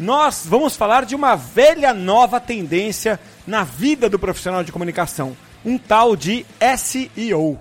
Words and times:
nós 0.00 0.46
vamos 0.48 0.74
falar 0.74 1.04
de 1.04 1.14
uma 1.14 1.36
velha 1.36 1.92
nova 1.92 2.40
tendência 2.40 3.20
na 3.46 3.64
vida 3.64 4.08
do 4.08 4.18
profissional 4.18 4.64
de 4.64 4.72
comunicação, 4.72 5.36
um 5.62 5.76
tal 5.76 6.16
de 6.16 6.46
SEO. 6.78 7.60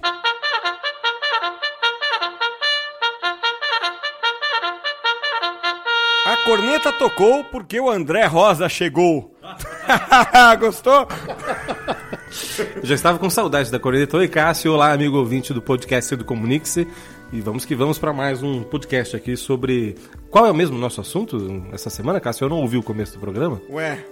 A 6.26 6.38
corneta 6.46 6.94
tocou 6.94 7.44
porque 7.44 7.78
o 7.78 7.90
André 7.90 8.26
Rosa 8.26 8.70
chegou. 8.70 9.36
Gostou? 10.60 11.10
Já 12.84 12.96
estava 12.96 13.20
com 13.20 13.30
saudade 13.30 13.70
da 13.70 13.80
corneta. 13.80 14.16
Oi, 14.16 14.30
Cássio. 14.30 14.74
Olá, 14.74 14.94
amigo 14.94 15.18
ouvinte 15.18 15.54
do 15.54 15.62
podcast 15.62 16.16
do 16.16 16.24
Comunix. 16.24 16.78
E 17.32 17.42
vamos 17.42 17.64
que 17.64 17.76
vamos 17.76 18.00
para 18.00 18.12
mais 18.12 18.42
um 18.42 18.64
podcast 18.64 19.16
aqui 19.16 19.38
sobre. 19.38 19.96
Qual 20.32 20.48
é 20.48 20.52
o 20.52 20.56
mesmo 20.56 20.80
nosso 20.80 21.00
assunto 21.00 21.64
essa 21.72 21.88
semana, 21.88 22.20
Cássio? 22.20 22.46
Eu 22.46 22.50
não 22.50 22.58
ouvi 22.58 22.76
o 22.76 22.82
começo 22.82 23.14
do 23.14 23.20
programa. 23.20 23.62
Ué, 23.70 24.04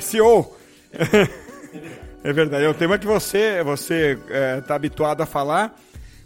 SEO. 0.00 0.56
é 2.24 2.32
verdade, 2.32 2.64
é 2.64 2.68
um 2.70 2.74
tema 2.74 2.98
que 2.98 3.06
você 3.06 3.62
você 3.62 4.18
é, 4.30 4.62
tá 4.62 4.74
habituado 4.74 5.20
a 5.20 5.26
falar. 5.26 5.78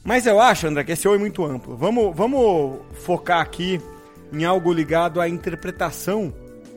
Mas 0.05 0.25
eu 0.25 0.41
acho, 0.41 0.69
André, 0.69 0.85
que 0.85 0.95
SEO 0.95 1.17
é 1.17 1.19
muito 1.19 1.45
amplo. 1.45 1.77
Vamos, 1.77 2.15
vamos 2.17 2.79
focar 2.93 3.41
aqui 3.41 3.81
em 4.33 4.45
algo 4.45 4.73
ligado 4.73 5.21
à 5.21 5.29
interpretação 5.29 6.33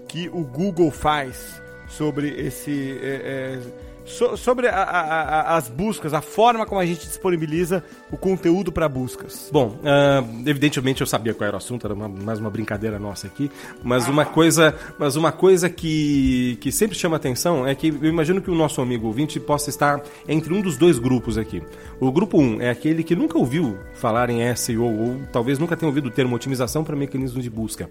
que 0.07 0.29
o 0.29 0.43
Google 0.43 0.89
faz 0.89 1.61
sobre 1.87 2.29
esse. 2.29 2.97
É, 3.03 3.05
é, 3.07 3.59
so, 4.05 4.35
sobre 4.37 4.67
a, 4.67 4.75
a, 4.75 5.01
a, 5.01 5.57
as 5.57 5.69
buscas, 5.69 6.13
a 6.13 6.21
forma 6.21 6.65
como 6.65 6.79
a 6.79 6.85
gente 6.85 7.07
disponibiliza 7.07 7.83
o 8.11 8.17
conteúdo 8.17 8.71
para 8.71 8.87
buscas. 8.87 9.49
Bom, 9.51 9.79
uh, 9.79 10.49
evidentemente 10.49 11.01
eu 11.01 11.07
sabia 11.07 11.33
qual 11.33 11.47
era 11.47 11.55
o 11.55 11.57
assunto, 11.57 11.85
era 11.85 11.93
uma, 11.93 12.07
mais 12.07 12.39
uma 12.39 12.49
brincadeira 12.49 12.99
nossa 12.99 13.27
aqui, 13.27 13.51
mas 13.83 14.07
uma 14.07 14.25
coisa, 14.25 14.75
mas 14.97 15.15
uma 15.15 15.31
coisa 15.31 15.69
que, 15.69 16.57
que 16.61 16.71
sempre 16.71 16.97
chama 16.97 17.15
atenção 17.15 17.67
é 17.67 17.75
que 17.75 17.87
eu 17.87 18.09
imagino 18.09 18.41
que 18.41 18.51
o 18.51 18.55
nosso 18.55 18.81
amigo 18.81 19.07
ouvinte 19.07 19.39
possa 19.39 19.69
estar 19.69 20.01
entre 20.27 20.53
um 20.53 20.61
dos 20.61 20.77
dois 20.77 20.99
grupos 20.99 21.37
aqui. 21.37 21.61
O 21.99 22.11
grupo 22.11 22.39
1 22.39 22.41
um 22.41 22.61
é 22.61 22.69
aquele 22.69 23.03
que 23.03 23.15
nunca 23.15 23.37
ouviu 23.37 23.77
falar 23.93 24.29
em 24.29 24.55
SEO 24.55 24.83
ou 24.83 25.21
talvez 25.31 25.59
nunca 25.59 25.75
tenha 25.75 25.87
ouvido 25.89 26.07
o 26.07 26.11
termo 26.11 26.35
otimização 26.35 26.83
para 26.83 26.95
mecanismos 26.95 27.43
de 27.43 27.49
busca. 27.49 27.89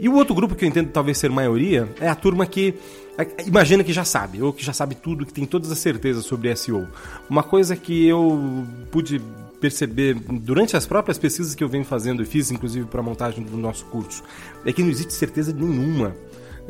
E 0.00 0.08
o 0.08 0.14
outro 0.14 0.34
grupo 0.34 0.54
que 0.54 0.64
eu 0.64 0.68
entendo 0.68 0.88
talvez 0.90 1.18
ser 1.18 1.28
maioria 1.28 1.86
é 2.00 2.08
a 2.08 2.14
turma 2.14 2.46
que 2.46 2.74
imagina 3.46 3.82
que 3.84 3.92
já 3.92 4.04
sabe, 4.04 4.42
ou 4.42 4.52
que 4.52 4.64
já 4.64 4.72
sabe 4.72 4.94
tudo, 4.94 5.26
que 5.26 5.32
tem 5.32 5.46
todas 5.46 5.70
as 5.70 5.78
certezas 5.78 6.24
sobre 6.24 6.54
SEO. 6.56 6.86
Uma 7.28 7.42
coisa 7.42 7.76
que 7.76 8.06
eu 8.06 8.66
pude 8.90 9.20
perceber 9.60 10.14
durante 10.14 10.76
as 10.76 10.86
próprias 10.86 11.18
pesquisas 11.18 11.54
que 11.54 11.62
eu 11.62 11.68
venho 11.68 11.84
fazendo 11.84 12.22
e 12.22 12.26
fiz 12.26 12.50
inclusive 12.50 12.86
para 12.86 13.00
a 13.00 13.02
montagem 13.02 13.44
do 13.44 13.56
nosso 13.56 13.84
curso, 13.86 14.22
é 14.64 14.72
que 14.72 14.82
não 14.82 14.90
existe 14.90 15.12
certeza 15.12 15.52
nenhuma 15.52 16.16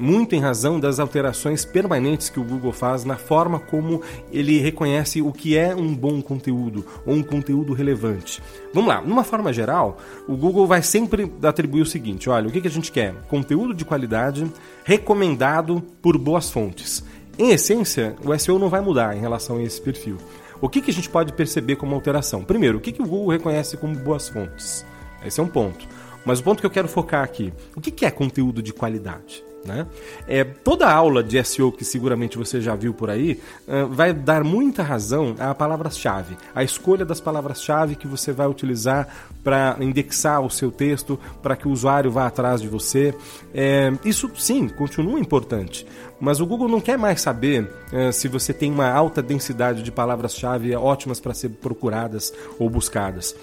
muito 0.01 0.35
em 0.35 0.41
razão 0.41 0.81
das 0.81 0.99
alterações 0.99 1.65
permanentes 1.65 2.29
que 2.29 2.41
o 2.41 2.45
Google 2.45 2.73
faz 2.73 3.05
na 3.05 3.17
forma 3.17 3.61
como 3.61 4.03
ele 4.33 4.59
reconhece 4.59 5.21
o 5.21 5.33
que 5.33 5.57
é 5.57 5.75
um 5.75 5.95
bom 5.95 6.23
conteúdo 6.23 6.85
ou 7.05 7.15
um 7.15 7.23
conteúdo 7.23 7.73
relevante. 7.73 8.43
Vamos 8.73 8.89
lá, 8.89 9.01
numa 9.03 9.23
forma 9.23 9.53
geral, 9.53 9.99
o 10.27 10.37
Google 10.37 10.67
vai 10.67 10.83
sempre 10.83 11.31
atribuir 11.43 11.83
o 11.83 11.87
seguinte: 11.87 12.31
olha, 12.31 12.49
o 12.49 12.51
que, 12.51 12.61
que 12.61 12.69
a 12.69 12.71
gente 12.71 12.91
quer? 12.91 13.15
Conteúdo 13.29 13.75
de 13.75 13.85
qualidade 13.85 14.51
recomendado 14.85 15.83
por 16.01 16.17
boas 16.17 16.51
fontes. 16.51 17.05
Em 17.39 17.51
essência, 17.51 18.17
o 18.25 18.37
SEO 18.39 18.59
não 18.59 18.69
vai 18.69 18.81
mudar 18.81 19.17
em 19.17 19.21
relação 19.21 19.57
a 19.57 19.63
esse 19.63 19.81
perfil. 19.81 20.17
O 20.61 20.69
que, 20.69 20.83
que 20.83 20.91
a 20.91 20.95
gente 20.95 21.09
pode 21.09 21.33
perceber 21.33 21.77
como 21.77 21.95
alteração? 21.95 22.45
Primeiro, 22.45 22.79
o 22.79 22.81
que, 22.81 22.93
que 22.93 23.01
o 23.01 23.07
Google 23.07 23.33
reconhece 23.33 23.77
como 23.77 23.95
boas 23.95 24.29
fontes? 24.29 24.85
Esse 25.25 25.41
é 25.41 25.43
um 25.43 25.49
ponto. 25.49 25.87
Mas 26.25 26.41
o 26.41 26.43
ponto 26.43 26.61
que 26.61 26.67
eu 26.67 26.71
quero 26.71 26.89
focar 26.89 27.25
aqui: 27.25 27.53
o 27.75 27.81
que, 27.81 27.91
que 27.91 28.05
é 28.05 28.11
conteúdo 28.11 28.63
de 28.63 28.73
qualidade? 28.73 29.50
Né? 29.65 29.87
É, 30.27 30.43
toda 30.43 30.91
aula 30.91 31.23
de 31.23 31.43
SEO 31.45 31.71
que 31.71 31.85
seguramente 31.85 32.39
você 32.39 32.63
já 32.63 32.75
viu 32.75 32.95
por 32.95 33.11
aí 33.11 33.39
uh, 33.69 33.87
vai 33.89 34.11
dar 34.11 34.43
muita 34.43 34.83
razão 34.83 35.35
à 35.39 35.55
palavra-chave, 35.55 36.35
à 36.55 36.65
escolha 36.65 37.05
das 37.05 37.21
palavras-chave 37.21 37.95
que 37.95 38.07
você 38.07 38.33
vai 38.33 38.47
utilizar 38.47 39.07
para 39.45 39.77
indexar 39.81 40.41
o 40.41 40.49
seu 40.49 40.71
texto, 40.71 41.21
para 41.43 41.57
que 41.57 41.69
o 41.69 41.71
usuário 41.71 42.11
vá 42.11 42.27
atrás 42.27 42.63
de 42.63 42.69
você. 42.69 43.15
É, 43.53 43.93
isso 44.03 44.31
sim, 44.35 44.67
continua 44.67 45.21
importante, 45.21 45.87
mas 46.19 46.41
o 46.41 46.47
Google 46.47 46.69
não 46.69 46.81
quer 46.81 46.97
mais 46.97 47.21
saber 47.21 47.65
uh, 47.93 48.11
se 48.15 48.29
você 48.29 48.55
tem 48.55 48.73
uma 48.73 48.91
alta 48.91 49.21
densidade 49.21 49.83
de 49.83 49.93
palavras-chave 49.93 50.75
ótimas 50.75 51.21
para 51.21 51.35
ser 51.35 51.51
procuradas 51.51 52.33
ou 52.59 52.71
buscadas. 52.71 53.37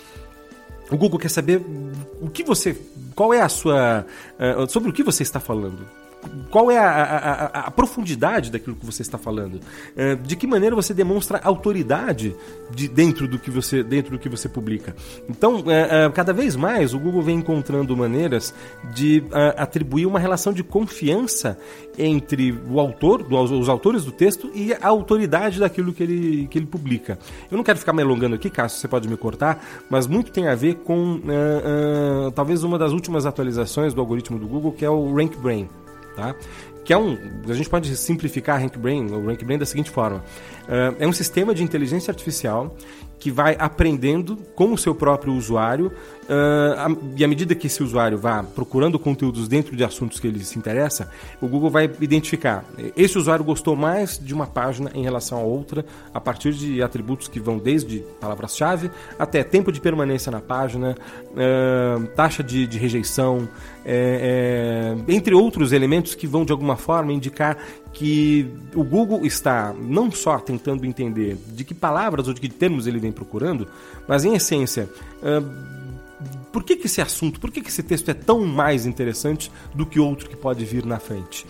O 0.90 0.98
Google 0.98 1.20
quer 1.20 1.30
saber 1.30 1.62
o 2.20 2.28
que 2.28 2.44
você, 2.44 2.76
qual 3.14 3.32
é 3.36 3.42
a 3.42 3.50
sua, 3.50 4.04
uh, 4.40 4.68
sobre 4.68 4.90
o 4.90 4.94
que 4.94 5.04
você 5.04 5.22
está 5.22 5.40
falando 5.40 6.07
qual 6.50 6.72
é 6.72 6.78
a, 6.78 6.90
a, 6.90 7.46
a, 7.68 7.72
profundidade 7.72 8.52
daquilo 8.52 8.76
que 8.76 8.86
você 8.86 9.02
está 9.02 9.18
falando? 9.18 9.60
É, 9.96 10.16
de 10.16 10.36
que 10.36 10.48
maneira 10.48 10.76
você 10.76 10.94
demonstra 10.94 11.40
autoridade 11.44 12.36
de, 12.72 12.88
dentro, 12.88 13.28
do 13.28 13.38
que 13.38 13.52
você, 13.52 13.84
dentro 13.84 14.12
do 14.12 14.20
que 14.20 14.30
você 14.30 14.48
publica? 14.48 14.96
Então, 15.30 15.64
é, 15.68 16.06
é, 16.06 16.10
cada 16.10 16.34
vez 16.34 16.56
mais 16.56 16.94
o 16.94 17.00
Google 17.00 17.22
vem 17.22 17.38
encontrando 17.38 17.96
maneiras 17.96 18.54
de 18.94 19.24
atribuir 19.58 20.06
uma 20.06 20.20
relação 20.20 20.54
de 20.54 20.64
confiança 20.64 21.58
entre 21.98 22.52
o 22.70 22.80
autor, 22.80 23.26
os 23.32 23.70
autores 23.70 24.04
do 24.06 24.12
texto 24.12 24.50
e 24.54 24.74
a 24.74 24.88
autoridade 24.88 25.60
daquilo 25.60 25.94
que 25.94 26.04
ele, 26.04 26.48
que 26.48 26.58
ele 26.58 26.66
publica. 26.66 27.18
Eu 27.52 27.58
não 27.58 27.64
quero 27.64 27.80
ficar 27.80 27.94
me 27.94 28.02
alongando 28.02 28.36
aqui, 28.36 28.50
Cássio, 28.50 28.80
você 28.80 28.88
pode 28.88 29.08
me 29.08 29.18
cortar, 29.18 29.64
mas 29.90 30.08
muito 30.08 30.32
tem 30.32 30.48
a 30.48 30.56
ver 30.56 30.76
com 30.76 31.22
talvez 32.36 32.64
uma 32.64 32.78
das 32.78 32.92
últimas 32.92 33.26
atualizações 33.26 33.94
do 33.94 34.02
algoritmo 34.02 34.40
do 34.40 34.48
Google, 34.48 34.72
que 34.72 34.86
é 34.86 34.90
o 34.90 35.14
Rank 35.14 35.36
Brain 35.38 35.68
tá? 36.18 36.36
Que 36.88 36.94
é 36.94 36.98
um, 36.98 37.18
a 37.50 37.54
gente 37.54 37.70
pode 37.70 37.94
simplificar 37.98 38.62
Rank 38.62 38.78
Brain, 38.78 39.08
o 39.08 39.26
Rank 39.26 39.44
Brain 39.44 39.58
da 39.58 39.66
seguinte 39.66 39.92
forma: 39.92 40.20
uh, 40.20 40.96
é 40.98 41.06
um 41.06 41.12
sistema 41.12 41.54
de 41.54 41.62
inteligência 41.62 42.10
artificial 42.10 42.74
que 43.20 43.30
vai 43.30 43.58
aprendendo 43.60 44.38
com 44.56 44.72
o 44.72 44.78
seu 44.78 44.94
próprio 44.94 45.34
usuário 45.34 45.88
uh, 45.88 46.98
e 47.18 47.26
à 47.26 47.28
medida 47.28 47.56
que 47.56 47.68
esse 47.68 47.82
usuário 47.82 48.18
vá 48.18 48.44
procurando 48.44 48.98
conteúdos 49.00 49.48
dentro 49.48 49.76
de 49.76 49.84
assuntos 49.84 50.20
que 50.20 50.28
ele 50.28 50.44
se 50.46 50.58
interessa, 50.58 51.10
o 51.42 51.48
Google 51.48 51.70
vai 51.70 51.92
identificar 52.00 52.64
esse 52.96 53.18
usuário 53.18 53.44
gostou 53.44 53.76
mais 53.76 54.20
de 54.20 54.34
uma 54.34 54.46
página 54.46 54.92
em 54.94 55.04
relação 55.04 55.40
a 55.40 55.42
outra 55.42 55.84
a 56.14 56.22
partir 56.22 56.54
de 56.54 56.82
atributos 56.82 57.28
que 57.28 57.40
vão 57.40 57.58
desde 57.58 58.00
palavras-chave 58.22 58.92
até 59.18 59.44
tempo 59.44 59.72
de 59.72 59.82
permanência 59.82 60.32
na 60.32 60.40
página, 60.40 60.96
uh, 61.32 62.08
taxa 62.16 62.44
de, 62.44 62.68
de 62.68 62.78
rejeição, 62.78 63.50
é, 63.90 64.96
é, 65.08 65.14
entre 65.14 65.34
outros 65.34 65.72
elementos 65.72 66.14
que 66.14 66.28
vão 66.28 66.44
de 66.44 66.52
alguma 66.52 66.77
forma 66.78 67.12
indicar 67.12 67.58
que 67.94 68.50
o 68.76 68.84
Google 68.84 69.26
está 69.26 69.74
não 69.74 70.12
só 70.12 70.40
tentando 70.40 70.86
entender 70.86 71.38
de 71.48 71.64
que 71.64 71.74
palavras 71.74 72.28
ou 72.28 72.34
de 72.34 72.42
que 72.42 72.50
termos 72.50 72.88
ele 72.88 73.00
vem 73.00 73.12
procurando, 73.12 73.68
mas 74.08 74.24
em 74.24 74.36
essência, 74.36 74.90
uh, 75.22 75.78
por 76.52 76.64
que, 76.64 76.76
que 76.76 76.88
esse 76.88 77.02
assunto, 77.02 77.40
por 77.40 77.52
que, 77.52 77.62
que 77.62 77.70
esse 77.70 77.84
texto 77.84 78.10
é 78.10 78.14
tão 78.14 78.46
mais 78.46 78.86
interessante 78.86 79.52
do 79.74 79.86
que 79.86 80.00
outro 80.00 80.30
que 80.30 80.36
pode 80.36 80.64
vir 80.66 80.86
na 80.86 81.00
frente? 81.00 81.46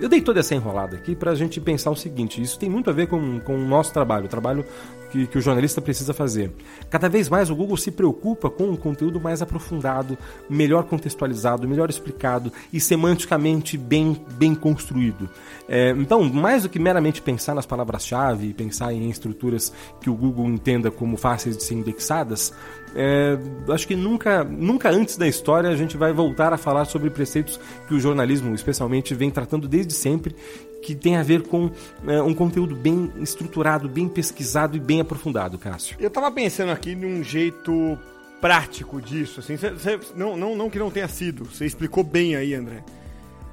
Eu 0.00 0.08
dei 0.08 0.20
toda 0.20 0.40
essa 0.40 0.54
enrolada 0.54 0.96
aqui 0.96 1.14
para 1.14 1.30
a 1.30 1.34
gente 1.34 1.60
pensar 1.60 1.90
o 1.90 1.96
seguinte: 1.96 2.40
isso 2.40 2.58
tem 2.58 2.68
muito 2.68 2.90
a 2.90 2.92
ver 2.92 3.06
com, 3.06 3.38
com 3.40 3.54
o 3.54 3.66
nosso 3.66 3.92
trabalho, 3.92 4.26
o 4.26 4.28
trabalho 4.28 4.64
que, 5.12 5.26
que, 5.26 5.38
o 5.38 5.40
jornalista 5.40 5.80
precisa 5.80 6.14
fazer. 6.14 6.50
Cada 6.88 7.08
vez 7.08 7.28
mais 7.28 7.50
o 7.50 7.54
Google 7.54 7.76
se 7.76 7.90
preocupa 7.90 8.48
com 8.48 8.64
um 8.64 8.76
conteúdo 8.76 9.20
mais 9.20 9.42
aprofundado, 9.42 10.16
melhor 10.48 10.84
contextualizado, 10.84 11.68
melhor 11.68 11.90
explicado 11.90 12.50
e 12.72 12.80
semanticamente 12.80 13.76
bem, 13.76 14.18
bem 14.38 14.54
construído. 14.54 15.28
É, 15.68 15.90
então, 15.90 16.24
mais 16.24 16.62
do 16.62 16.68
que 16.68 16.78
meramente 16.78 17.20
pensar 17.20 17.54
nas 17.54 17.66
palavras-chave 17.66 18.48
e 18.48 18.54
pensar 18.54 18.92
em 18.92 19.10
estruturas 19.10 19.72
que 20.00 20.08
o 20.08 20.14
Google 20.14 20.46
entenda 20.46 20.90
como 20.90 21.16
fáceis 21.16 21.56
de 21.56 21.62
ser 21.62 21.74
indexadas, 21.74 22.52
é, 22.94 23.38
acho 23.68 23.86
que 23.86 23.96
nunca, 23.96 24.44
nunca 24.44 24.90
antes 24.90 25.16
da 25.16 25.26
história 25.26 25.70
a 25.70 25.76
gente 25.76 25.96
vai 25.96 26.12
voltar 26.12 26.52
a 26.52 26.58
falar 26.58 26.84
sobre 26.84 27.10
preceitos 27.10 27.60
que 27.86 27.94
o 27.94 28.00
jornalismo, 28.00 28.54
especialmente, 28.54 29.14
vem 29.14 29.30
tratando 29.30 29.68
desde 29.68 29.92
sempre, 29.92 30.34
que 30.82 30.94
tem 30.94 31.16
a 31.16 31.22
ver 31.22 31.42
com 31.42 31.70
é, 32.06 32.20
um 32.20 32.34
conteúdo 32.34 32.74
bem 32.74 33.10
estruturado, 33.20 33.88
bem 33.88 34.08
pesquisado 34.08 34.76
e 34.76 34.80
bem 34.80 35.00
aprofundado, 35.00 35.56
Cássio. 35.56 35.96
Eu 36.00 36.08
estava 36.08 36.30
pensando 36.30 36.72
aqui 36.72 36.94
num 36.94 37.22
jeito 37.22 37.96
prático 38.40 39.00
disso, 39.00 39.38
assim, 39.38 39.56
cê, 39.56 39.72
cê, 39.78 40.00
não, 40.16 40.36
não, 40.36 40.56
não 40.56 40.68
que 40.68 40.78
não 40.78 40.90
tenha 40.90 41.06
sido, 41.06 41.44
você 41.44 41.64
explicou 41.64 42.02
bem 42.02 42.34
aí, 42.34 42.54
André. 42.54 42.82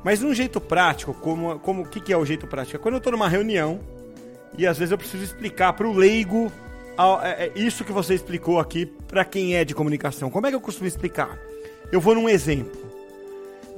Mas 0.04 0.22
num 0.22 0.34
jeito 0.34 0.60
prático, 0.60 1.14
como 1.14 1.60
como 1.60 1.84
o 1.84 1.86
que, 1.86 2.00
que 2.00 2.12
é 2.12 2.18
o 2.18 2.26
jeito 2.26 2.48
prático? 2.48 2.78
É 2.78 2.80
quando 2.80 2.96
eu 2.96 3.00
estou 3.00 3.12
numa 3.12 3.30
reunião 3.30 3.80
e 4.58 4.66
às 4.66 4.78
vezes 4.78 4.92
eu 4.92 4.98
preciso 4.98 5.24
explicar 5.24 5.74
para 5.74 5.88
o 5.88 5.94
leigo 5.94 6.52
é, 7.24 7.46
é 7.46 7.52
isso 7.56 7.86
que 7.86 7.92
você 7.92 8.14
explicou 8.14 8.60
aqui 8.60 8.86
para 8.86 9.24
quem 9.24 9.56
é 9.56 9.64
de 9.64 9.74
comunicação. 9.74 10.30
Como 10.30 10.46
é 10.48 10.50
que 10.50 10.56
eu 10.56 10.62
costumo 10.62 10.88
explicar? 10.88 11.38
Eu 11.92 12.02
vou 12.02 12.14
num 12.14 12.28
exemplo. 12.28 12.89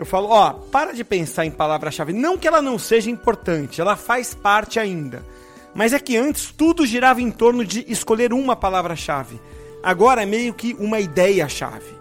Eu 0.02 0.06
falo, 0.08 0.30
ó, 0.30 0.54
para 0.54 0.94
de 0.94 1.04
pensar 1.04 1.46
em 1.46 1.52
palavra-chave. 1.52 2.12
Não 2.12 2.36
que 2.36 2.48
ela 2.48 2.60
não 2.60 2.80
seja 2.80 3.12
importante, 3.12 3.80
ela 3.80 3.96
faz 3.96 4.34
parte 4.34 4.80
ainda. 4.80 5.24
Mas 5.76 5.94
é 5.94 6.00
que 6.00 6.18
antes 6.18 6.52
tudo 6.52 6.88
girava 6.88 7.22
em 7.22 7.30
torno 7.30 7.64
de 7.64 7.86
escolher 7.88 8.34
uma 8.34 8.56
palavra-chave. 8.56 9.40
Agora 9.84 10.24
é 10.24 10.26
meio 10.26 10.56
que 10.56 10.76
uma 10.80 11.00
ideia-chave. 11.00 11.96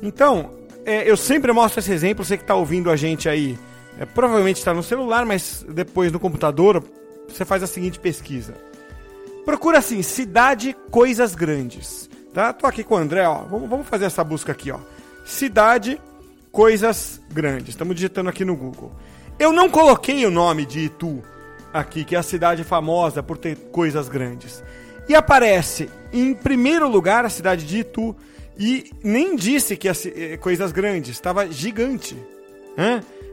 Então, 0.00 0.52
é, 0.86 1.08
eu 1.08 1.18
sempre 1.18 1.52
mostro 1.52 1.80
esse 1.80 1.92
exemplo, 1.92 2.24
você 2.24 2.38
que 2.38 2.44
está 2.44 2.54
ouvindo 2.54 2.90
a 2.90 2.96
gente 2.96 3.28
aí, 3.28 3.58
é, 3.98 4.06
provavelmente 4.06 4.56
está 4.56 4.72
no 4.72 4.82
celular, 4.82 5.26
mas 5.26 5.66
depois 5.68 6.10
no 6.10 6.18
computador, 6.18 6.82
você 7.28 7.44
faz 7.44 7.62
a 7.62 7.66
seguinte 7.66 8.00
pesquisa. 8.00 8.54
Procura 9.44 9.80
assim, 9.80 10.00
cidade, 10.00 10.74
coisas 10.90 11.34
grandes. 11.34 12.08
Tá? 12.32 12.54
Tô 12.54 12.66
aqui 12.66 12.82
com 12.82 12.94
o 12.94 12.98
André, 12.98 13.28
ó. 13.28 13.42
Vamos, 13.42 13.68
vamos 13.68 13.86
fazer 13.86 14.06
essa 14.06 14.24
busca 14.24 14.52
aqui, 14.52 14.70
ó. 14.70 14.78
Cidade, 15.26 16.00
coisas 16.54 17.20
grandes. 17.32 17.70
Estamos 17.70 17.96
digitando 17.96 18.30
aqui 18.30 18.44
no 18.44 18.56
Google. 18.56 18.92
Eu 19.40 19.52
não 19.52 19.68
coloquei 19.68 20.24
o 20.24 20.30
nome 20.30 20.64
de 20.64 20.84
Itu 20.84 21.20
aqui, 21.72 22.04
que 22.04 22.14
é 22.14 22.18
a 22.18 22.22
cidade 22.22 22.62
famosa 22.62 23.24
por 23.24 23.36
ter 23.36 23.56
coisas 23.72 24.08
grandes. 24.08 24.62
E 25.08 25.16
aparece 25.16 25.90
em 26.12 26.32
primeiro 26.32 26.88
lugar 26.88 27.24
a 27.24 27.28
cidade 27.28 27.66
de 27.66 27.80
Itu 27.80 28.14
e 28.56 28.92
nem 29.02 29.34
disse 29.34 29.76
que 29.76 29.88
as 29.88 30.06
eh, 30.06 30.36
coisas 30.36 30.70
grandes, 30.70 31.10
estava 31.10 31.50
gigante. 31.50 32.16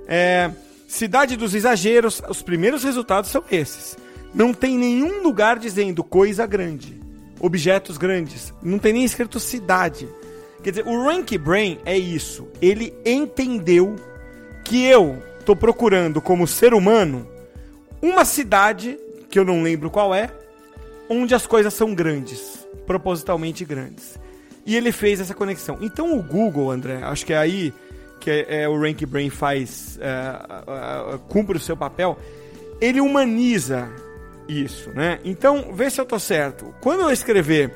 É, 0.08 0.50
cidade 0.88 1.38
dos 1.38 1.54
exageros, 1.54 2.24
os 2.28 2.42
primeiros 2.42 2.84
resultados 2.84 3.30
são 3.30 3.44
esses. 3.52 3.96
Não 4.34 4.52
tem 4.52 4.76
nenhum 4.80 5.22
lugar 5.22 5.60
dizendo 5.60 6.04
coisa 6.04 6.48
grande, 6.48 7.00
objetos 7.40 8.00
grandes. 8.00 8.52
Não 8.64 8.80
tem 8.80 8.94
nem 8.94 9.04
escrito 9.04 9.40
cidade. 9.40 10.10
Quer 10.64 10.70
dizer, 10.72 10.88
o 10.88 11.04
Rank 11.04 11.32
Brain 11.38 11.80
é 11.86 11.98
isso. 11.98 12.48
Ele 12.62 12.94
entendeu 13.06 13.96
que 14.64 14.84
eu 14.84 15.22
estou 15.40 15.56
procurando 15.56 16.22
como 16.22 16.48
ser 16.48 16.74
humano 16.74 17.28
uma 18.02 18.26
cidade, 18.26 18.98
que 19.30 19.40
eu 19.40 19.46
não 19.46 19.64
lembro 19.64 19.90
qual 19.90 20.14
é, 20.14 20.30
onde 21.10 21.34
as 21.34 21.46
coisas 21.46 21.74
são 21.74 21.94
grandes, 21.94 22.68
propositalmente 22.86 23.66
grandes. 23.66 24.20
E 24.66 24.76
ele 24.76 24.92
fez 24.92 25.20
essa 25.20 25.34
conexão. 25.34 25.78
Então 25.82 26.18
o 26.18 26.22
Google, 26.22 26.72
André, 26.72 27.02
acho 27.04 27.26
que 27.26 27.34
é 27.34 27.38
aí 27.38 27.74
que 28.22 28.30
é, 28.30 28.62
é 28.62 28.70
o 28.70 28.80
Rank 28.80 29.04
Brain 29.06 29.30
faz, 29.30 30.00
é, 30.00 31.18
cumpre 31.28 31.58
o 31.58 31.60
seu 31.60 31.76
papel, 31.76 32.18
ele 32.80 33.02
humaniza 33.02 33.90
isso, 34.48 34.92
né? 34.92 35.20
Então, 35.26 35.74
vê 35.74 35.90
se 35.90 36.00
eu 36.00 36.06
tô 36.06 36.20
certo. 36.20 36.74
Quando 36.80 37.02
eu 37.02 37.12
escrever, 37.12 37.74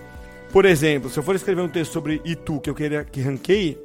por 0.55 0.65
exemplo, 0.65 1.09
se 1.09 1.19
eu 1.19 1.23
for 1.23 1.35
escrever 1.35 1.61
um 1.61 1.67
texto 1.67 1.91
sobre 1.91 2.21
Itu 2.23 2.61
que 2.61 2.69
eu 2.69 2.73
queria 2.73 3.03
que 3.03 3.19
ranqueie, 3.19 3.77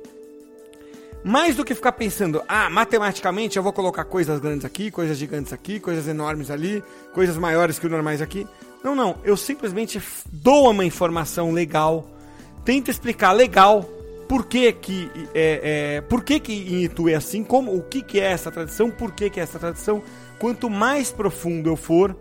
mais 1.25 1.57
do 1.57 1.65
que 1.65 1.75
ficar 1.75 1.91
pensando, 1.91 2.41
ah, 2.47 2.71
matematicamente 2.71 3.57
eu 3.57 3.63
vou 3.65 3.73
colocar 3.73 4.05
coisas 4.05 4.39
grandes 4.39 4.65
aqui, 4.65 4.89
coisas 4.89 5.19
gigantes 5.19 5.53
aqui, 5.53 5.81
coisas 5.81 6.07
enormes 6.07 6.49
ali, 6.49 6.81
coisas 7.13 7.37
maiores 7.37 7.77
que 7.77 7.89
o 7.89 7.91
normais 7.91 8.23
aqui. 8.23 8.47
Não, 8.85 8.95
não. 8.95 9.17
Eu 9.25 9.37
simplesmente 9.37 10.01
dou 10.31 10.71
uma 10.71 10.85
informação 10.85 11.51
legal, 11.51 12.09
tento 12.65 12.89
explicar 12.89 13.33
legal 13.33 13.83
por 14.29 14.47
que 14.47 14.73
que, 14.73 15.11
é, 15.35 15.97
é, 15.97 16.01
por 16.03 16.23
que, 16.23 16.39
que 16.39 16.53
em 16.53 16.85
Itu 16.85 17.09
é 17.09 17.17
assim, 17.17 17.43
como, 17.43 17.75
o 17.75 17.83
que, 17.83 18.01
que 18.01 18.21
é 18.21 18.31
essa 18.31 18.49
tradição, 18.49 18.93
por 18.93 19.11
que, 19.11 19.29
que 19.29 19.41
é 19.41 19.43
essa 19.43 19.59
tradição. 19.59 20.01
Quanto 20.39 20.71
mais 20.71 21.11
profundo 21.11 21.69
eu 21.69 21.75
for, 21.75 22.15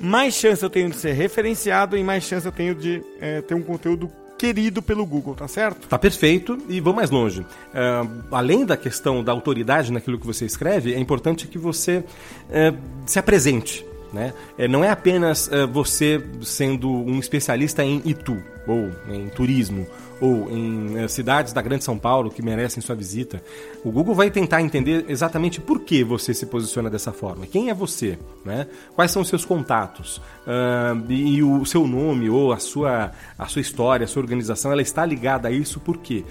mais 0.00 0.34
chance 0.34 0.62
eu 0.62 0.70
tenho 0.70 0.90
de 0.90 0.96
ser 0.96 1.12
referenciado 1.12 1.96
e 1.96 2.04
mais 2.04 2.24
chance 2.24 2.46
eu 2.46 2.52
tenho 2.52 2.74
de 2.74 3.02
é, 3.20 3.40
ter 3.40 3.54
um 3.54 3.62
conteúdo 3.62 4.10
querido 4.36 4.82
pelo 4.82 5.06
Google, 5.06 5.34
tá 5.34 5.48
certo? 5.48 5.88
Tá 5.88 5.98
perfeito 5.98 6.58
e 6.68 6.80
vou 6.80 6.92
mais 6.92 7.10
longe. 7.10 7.40
Uh, 7.40 8.24
além 8.30 8.66
da 8.66 8.76
questão 8.76 9.24
da 9.24 9.32
autoridade 9.32 9.90
naquilo 9.90 10.18
que 10.18 10.26
você 10.26 10.44
escreve, 10.44 10.94
é 10.94 10.98
importante 10.98 11.46
que 11.46 11.58
você 11.58 11.98
uh, 11.98 12.76
se 13.06 13.18
apresente. 13.18 13.84
Né? 14.12 14.32
É, 14.56 14.68
não 14.68 14.84
é 14.84 14.90
apenas 14.90 15.48
uh, 15.48 15.66
você 15.66 16.22
sendo 16.42 16.90
um 16.90 17.18
especialista 17.18 17.82
em 17.82 18.02
Itu 18.04 18.36
ou 18.66 18.90
em 19.08 19.28
turismo 19.28 19.86
ou 20.20 20.50
em 20.50 20.98
eh, 20.98 21.08
cidades 21.08 21.52
da 21.52 21.60
Grande 21.60 21.84
São 21.84 21.98
Paulo 21.98 22.30
que 22.30 22.42
merecem 22.42 22.82
sua 22.82 22.94
visita, 22.94 23.42
o 23.84 23.90
Google 23.90 24.14
vai 24.14 24.30
tentar 24.30 24.62
entender 24.62 25.04
exatamente 25.08 25.60
por 25.60 25.80
que 25.80 26.02
você 26.02 26.32
se 26.32 26.46
posiciona 26.46 26.88
dessa 26.88 27.12
forma. 27.12 27.46
Quem 27.46 27.68
é 27.68 27.74
você? 27.74 28.18
Né? 28.44 28.66
Quais 28.94 29.10
são 29.10 29.22
os 29.22 29.28
seus 29.28 29.44
contatos? 29.44 30.18
Uh, 30.46 31.04
e, 31.10 31.36
e, 31.36 31.42
o 31.42 31.64
seu 31.64 31.86
nome 31.86 32.30
ou 32.30 32.52
a 32.52 32.58
sua, 32.58 33.10
a 33.38 33.46
sua 33.46 33.60
história, 33.60 34.04
a 34.04 34.08
sua 34.08 34.22
organização, 34.22 34.72
ela 34.72 34.80
está 34.80 35.04
ligada 35.04 35.48
a 35.48 35.50
isso 35.50 35.80
por 35.80 35.98
quê? 35.98 36.24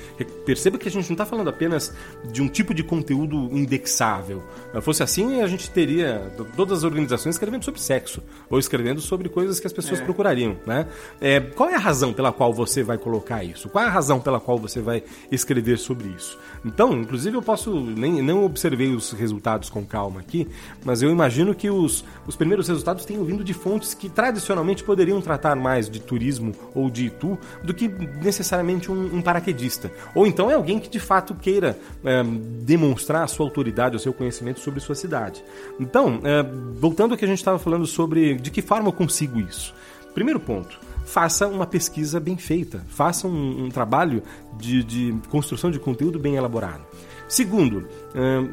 Perceba 0.46 0.78
que 0.78 0.88
a 0.88 0.92
gente 0.92 1.06
não 1.06 1.14
está 1.14 1.26
falando 1.26 1.50
apenas 1.50 1.94
de 2.32 2.42
um 2.42 2.48
tipo 2.48 2.74
de 2.74 2.84
conteúdo 2.84 3.50
indexável. 3.52 4.44
Se 4.74 4.82
fosse 4.82 5.04
assim, 5.04 5.42
a 5.42 5.48
gente 5.48 5.70
teria 5.70 6.32
todas 6.56 6.80
as 6.80 6.84
organizações 6.84 7.36
escrevendo 7.36 7.64
sobre 7.64 7.82
sexo 7.82 8.24
ou 8.50 8.58
escrevendo 8.58 9.02
sobre 9.02 9.30
coisas 9.30 9.60
que 9.60 9.68
as 9.68 9.74
pessoas 9.74 10.00
é. 10.00 10.04
procurariam. 10.04 10.58
Né? 10.66 10.88
É, 11.20 11.40
qual 11.40 11.70
é 11.70 11.76
a 11.76 11.80
razão 11.80 12.14
pela 12.14 12.25
qual 12.32 12.54
você 12.54 12.84
vai 12.84 12.98
colocar 12.98 13.44
isso? 13.44 13.70
Qual 13.70 13.84
é 13.84 13.88
a 13.88 13.92
razão 13.92 14.20
pela 14.20 14.40
qual 14.40 14.58
você 14.58 14.82
vai 14.82 15.04
escrever 15.32 15.78
sobre 15.78 16.08
isso? 16.10 16.38
Então, 16.64 16.94
inclusive, 16.94 17.36
eu 17.36 17.42
posso. 17.42 17.72
Nem, 17.80 18.22
não 18.22 18.44
observei 18.46 18.94
os 18.94 19.12
resultados 19.12 19.70
com 19.70 19.86
calma 19.86 20.20
aqui, 20.20 20.48
mas 20.84 21.02
eu 21.02 21.12
imagino 21.12 21.54
que 21.54 21.70
os, 21.70 22.04
os 22.28 22.36
primeiros 22.36 22.68
resultados 22.68 23.06
tenham 23.06 23.24
vindo 23.24 23.44
de 23.44 23.54
fontes 23.54 23.94
que 23.94 24.10
tradicionalmente 24.10 24.84
poderiam 24.84 25.22
tratar 25.22 25.56
mais 25.56 25.90
de 25.90 26.00
turismo 26.00 26.54
ou 26.74 26.90
de 26.90 27.06
Itu 27.06 27.38
do 27.64 27.74
que 27.74 27.88
necessariamente 27.88 28.92
um, 28.92 29.18
um 29.18 29.22
paraquedista. 29.22 29.92
Ou 30.14 30.26
então 30.26 30.50
é 30.50 30.54
alguém 30.54 30.80
que 30.80 30.90
de 30.90 31.00
fato 31.00 31.36
queira 31.36 31.78
é, 32.04 32.24
demonstrar 32.62 33.24
a 33.24 33.28
sua 33.28 33.46
autoridade, 33.46 33.96
o 33.96 34.00
seu 34.00 34.14
conhecimento 34.14 34.60
sobre 34.60 34.80
sua 34.80 34.96
cidade. 34.96 35.44
Então, 35.80 36.20
é, 36.24 36.44
voltando 36.80 37.12
ao 37.12 37.18
que 37.18 37.26
a 37.26 37.28
gente 37.28 37.38
estava 37.38 37.60
falando 37.60 37.86
sobre 37.86 38.36
de 38.36 38.50
que 38.52 38.62
forma 38.62 38.90
eu 38.90 38.94
consigo 38.94 39.40
isso. 39.40 39.74
Primeiro 40.14 40.40
ponto 40.40 40.80
faça 41.06 41.48
uma 41.48 41.66
pesquisa 41.66 42.20
bem 42.20 42.38
feita, 42.38 42.84
faça 42.90 43.28
um, 43.28 43.66
um 43.66 43.70
trabalho 43.70 44.22
de, 44.58 44.84
de 44.84 45.16
construção 45.30 45.72
de 45.72 45.80
conteúdo 45.80 46.20
bem 46.20 46.36
elaborado. 46.36 46.84
Segundo, 47.28 47.88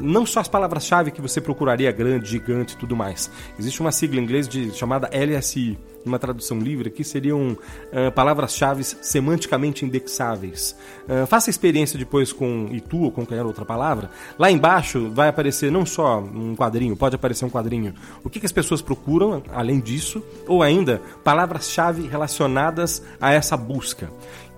não 0.01 0.25
só 0.25 0.41
as 0.41 0.49
palavras-chave 0.49 1.11
que 1.11 1.21
você 1.21 1.41
procuraria 1.41 1.93
grande, 1.93 2.31
gigante 2.31 2.75
e 2.75 2.79
tudo 2.79 2.97
mais. 2.97 3.31
Existe 3.59 3.81
uma 3.81 3.93
sigla 3.93 4.19
em 4.19 4.25
inglês 4.25 4.49
de, 4.49 4.71
chamada 4.73 5.11
LSI, 5.13 5.79
uma 6.05 6.19
tradução 6.19 6.59
livre 6.59 6.89
aqui 6.89 7.05
seriam 7.05 7.53
uh, 7.53 8.13
palavras-chave 8.15 8.85
semanticamente 8.85 9.85
indexáveis. 9.85 10.77
Uh, 11.09 11.27
faça 11.27 11.51
experiência 11.51 11.99
depois 11.99 12.33
com 12.33 12.69
itu 12.71 12.99
ou 12.99 13.11
com 13.11 13.27
qualquer 13.27 13.45
outra 13.45 13.65
palavra. 13.65 14.11
Lá 14.39 14.51
embaixo 14.51 15.11
vai 15.11 15.29
aparecer 15.29 15.71
não 15.71 15.87
só 15.87 16.21
um 16.21 16.55
quadrinho, 16.55 16.97
pode 16.97 17.17
aparecer 17.17 17.45
um 17.45 17.51
quadrinho. 17.51 17.95
O 18.25 18.31
que, 18.31 18.41
que 18.41 18.47
as 18.47 18.53
pessoas 18.53 18.83
procuram 18.83 19.43
além 19.53 19.81
disso, 19.81 20.23
ou 20.47 20.63
ainda 20.63 21.01
palavras-chave 21.25 22.07
relacionadas 22.07 23.03
a 23.21 23.33
essa 23.33 23.57
busca 23.57 24.11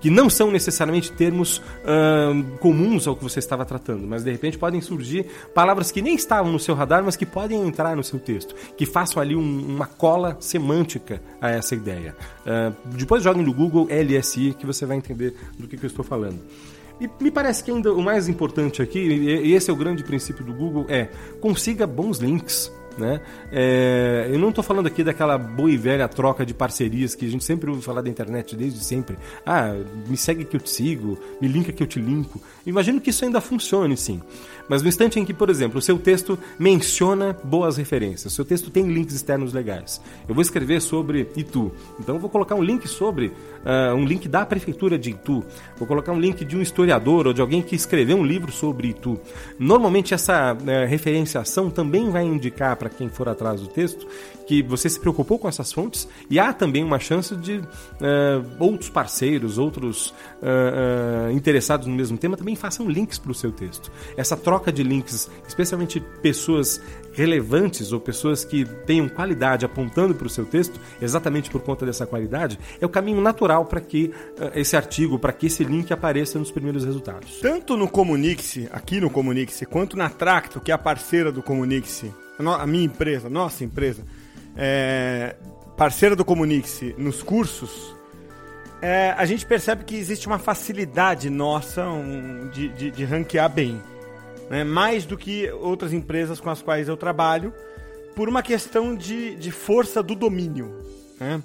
que 0.05 0.11
não 0.11 0.29
são 0.29 0.51
necessariamente 0.51 1.11
termos 1.11 1.63
comuns 2.61 3.07
ao 3.07 3.17
que 3.17 3.23
você 3.23 3.39
estava 3.39 3.65
tratando, 3.65 4.07
mas 4.07 4.23
de 4.23 4.31
repente 4.31 4.59
podem 4.59 4.79
surgir 4.83 5.25
palavras 5.55 5.91
que 5.91 6.03
nem 6.03 6.15
estavam 6.15 6.53
no 6.53 6.59
seu 6.59 6.75
radar, 6.75 7.03
mas 7.03 7.17
que 7.17 7.25
podem 7.25 7.67
entrar 7.67 7.97
no 7.97 8.05
seu 8.05 8.19
texto, 8.19 8.55
que 8.77 8.85
façam 8.85 9.23
ali 9.23 9.35
um, 9.35 9.67
uma 9.67 9.87
cola 9.87 10.37
semântica 10.41 11.23
a 11.41 11.49
essa 11.49 11.75
ideia. 11.75 12.15
Uh, 12.41 12.97
depois 12.99 13.23
jogue 13.23 13.41
no 13.41 13.55
Google 13.55 13.89
LSI 13.91 14.53
que 14.53 14.67
você 14.67 14.85
vai 14.85 14.99
entender 14.99 15.35
do 15.59 15.67
que, 15.67 15.79
que 15.79 15.87
eu 15.87 15.89
estou 15.89 16.05
falando. 16.05 16.39
E 17.01 17.09
me 17.19 17.31
parece 17.31 17.65
que 17.65 17.71
ainda 17.71 17.91
o 17.91 18.03
mais 18.03 18.29
importante 18.29 18.83
aqui, 18.83 18.99
e 18.99 19.55
esse 19.55 19.71
é 19.71 19.73
o 19.73 19.77
grande 19.77 20.05
princípio 20.05 20.45
do 20.45 20.53
Google, 20.53 20.85
é 20.87 21.09
consiga 21.41 21.87
bons 21.87 22.19
links. 22.19 22.71
Né? 22.97 23.21
É, 23.51 24.29
eu 24.31 24.39
não 24.39 24.51
estou 24.51 24.63
falando 24.63 24.87
aqui 24.87 25.03
daquela 25.03 25.37
boa 25.37 25.71
e 25.71 25.77
velha 25.77 26.07
troca 26.07 26.47
de 26.47 26.55
parcerias 26.55 27.15
que 27.15 27.27
a 27.27 27.29
gente 27.29 27.43
sempre 27.43 27.69
ouve 27.69 27.83
falar 27.83 28.03
da 28.03 28.09
internet 28.09 28.55
desde 28.55 28.85
sempre. 28.85 29.17
Ah, 29.45 29.75
me 30.09 30.17
segue 30.17 30.45
que 30.45 30.57
eu 30.57 30.61
te 30.61 30.71
sigo, 30.71 31.19
me 31.41 31.49
linka 31.49 31.73
que 31.73 31.83
eu 31.83 31.87
te 31.87 32.01
linko. 32.01 32.41
Imagino 32.65 33.01
que 33.01 33.11
isso 33.11 33.25
ainda 33.25 33.41
funcione, 33.41 33.97
sim. 33.97 34.23
Mas 34.69 34.83
no 34.83 34.89
instante 34.89 35.19
em 35.19 35.25
que, 35.25 35.35
por 35.35 35.51
exemplo, 35.51 35.79
o 35.79 35.83
seu 35.83 35.99
texto 35.99 36.39
menciona 36.59 37.37
boas 37.45 37.77
referências, 37.77 38.33
o 38.33 38.37
seu 38.37 38.45
texto 38.45 38.71
tem 38.71 38.87
links 38.87 39.15
externos 39.15 39.53
legais. 39.53 40.01
Eu 40.29 40.35
vou 40.35 40.43
escrever 40.43 40.81
sobre 40.81 41.29
Itu, 41.37 41.73
então 41.99 42.15
eu 42.17 42.21
vou 42.21 42.31
colocar 42.31 42.55
um 42.55 42.63
link 42.63 42.89
sobre, 42.89 43.27
uh, 43.27 43.95
um 43.95 44.05
link 44.05 44.29
da 44.29 44.45
prefeitura 44.47 44.99
de 44.99 45.11
Itu, 45.11 45.45
vou 45.77 45.87
colocar 45.87 46.13
um 46.13 46.21
link 46.21 46.45
de 46.45 46.57
um 46.57 46.63
historiador 46.63 47.27
ou 47.27 47.33
de 47.33 47.41
alguém 47.41 47.63
que 47.63 47.75
escreveu 47.75 48.17
um 48.17 48.25
livro 48.25 48.51
sobre 48.51 48.89
Itu. 48.89 49.19
Normalmente 49.59 50.15
essa 50.15 50.55
uh, 50.55 50.89
referenciação 50.89 51.71
também 51.71 52.11
vai 52.11 52.25
indicar 52.25 52.77
para 52.77 52.89
quem 52.89 53.09
for 53.09 53.29
atrás 53.29 53.61
do 53.61 53.69
texto 53.69 54.07
que 54.47 54.63
você 54.63 54.89
se 54.89 55.01
preocupou 55.01 55.39
com 55.39 55.49
essas 55.49 55.73
fontes 55.73 56.09
e 56.29 56.39
há 56.39 56.53
também 56.53 56.85
uma 56.85 56.99
chance 56.99 57.35
de 57.37 57.59
uh, 57.59 57.65
outros 58.59 58.91
parceiros, 58.91 59.59
outros 59.59 60.09
uh, 60.43 61.29
uh, 61.29 61.31
interessados 61.31 61.87
no 61.87 61.95
mesmo 61.95 62.19
tema 62.19 62.37
também 62.37 62.55
façam 62.55 62.89
links 62.89 63.19
para 63.19 63.31
o 63.31 63.35
seu 63.35 63.51
texto. 63.51 63.91
Essa 64.17 64.37
troca 64.37 64.54
de 64.73 64.83
links, 64.83 65.31
especialmente 65.47 66.01
pessoas 66.23 66.81
relevantes 67.13 67.93
ou 67.93 68.01
pessoas 68.01 68.45
que 68.45 68.65
tenham 68.87 69.09
qualidade 69.09 69.65
apontando 69.65 70.15
para 70.15 70.27
o 70.27 70.31
seu 70.31 70.45
texto, 70.45 70.81
exatamente 71.01 71.51
por 71.51 71.61
conta 71.63 71.87
dessa 71.87 72.07
qualidade, 72.07 72.59
é 72.81 72.87
o 72.87 72.89
caminho 72.89 73.21
natural 73.21 73.65
para 73.67 73.81
que 73.81 74.13
esse 74.55 74.77
artigo, 74.77 75.19
para 75.19 75.33
que 75.33 75.47
esse 75.47 75.63
link 75.65 75.93
apareça 75.93 76.39
nos 76.39 76.51
primeiros 76.51 76.85
resultados. 76.85 77.39
Tanto 77.41 77.77
no 77.77 77.89
Comunique-se, 77.89 78.69
aqui 78.73 79.01
no 79.01 79.11
Comunique-se, 79.11 79.65
quanto 79.67 79.97
na 79.97 80.11
Tracto, 80.11 80.61
que 80.61 80.73
é 80.73 80.75
a 80.75 80.79
parceira 80.79 81.31
do 81.31 81.43
Comunique-se, 81.43 82.13
a 82.39 82.67
minha 82.67 82.85
empresa, 82.85 83.31
nossa 83.31 83.65
empresa, 83.65 84.05
é, 84.57 85.37
parceira 85.77 86.17
do 86.17 86.25
Comunique-se 86.25 86.95
nos 86.99 87.23
cursos, 87.23 87.95
é, 88.85 89.15
a 89.17 89.25
gente 89.25 89.47
percebe 89.47 89.85
que 89.85 89.97
existe 89.97 90.27
uma 90.27 90.39
facilidade 90.39 91.31
nossa 91.31 91.87
um, 91.87 92.51
de, 92.53 92.69
de, 92.69 92.91
de, 92.91 93.05
ranquear 93.05 93.49
bem. 93.49 93.81
Né? 94.49 94.65
Mais 94.65 95.05
do 95.05 95.17
que 95.17 95.51
outras 95.51 95.93
empresas 95.93 96.41
com 96.41 96.51
as 96.51 96.63
quais 96.63 96.89
eu 96.89 96.97
trabalho, 96.97 97.53
por 98.15 98.29
uma 98.29 98.43
questão 98.43 98.95
de, 98.95 99.35
de 99.37 99.51
força 99.51 100.03
do 100.03 100.15
domínio. 100.15 100.73
Né? 101.19 101.43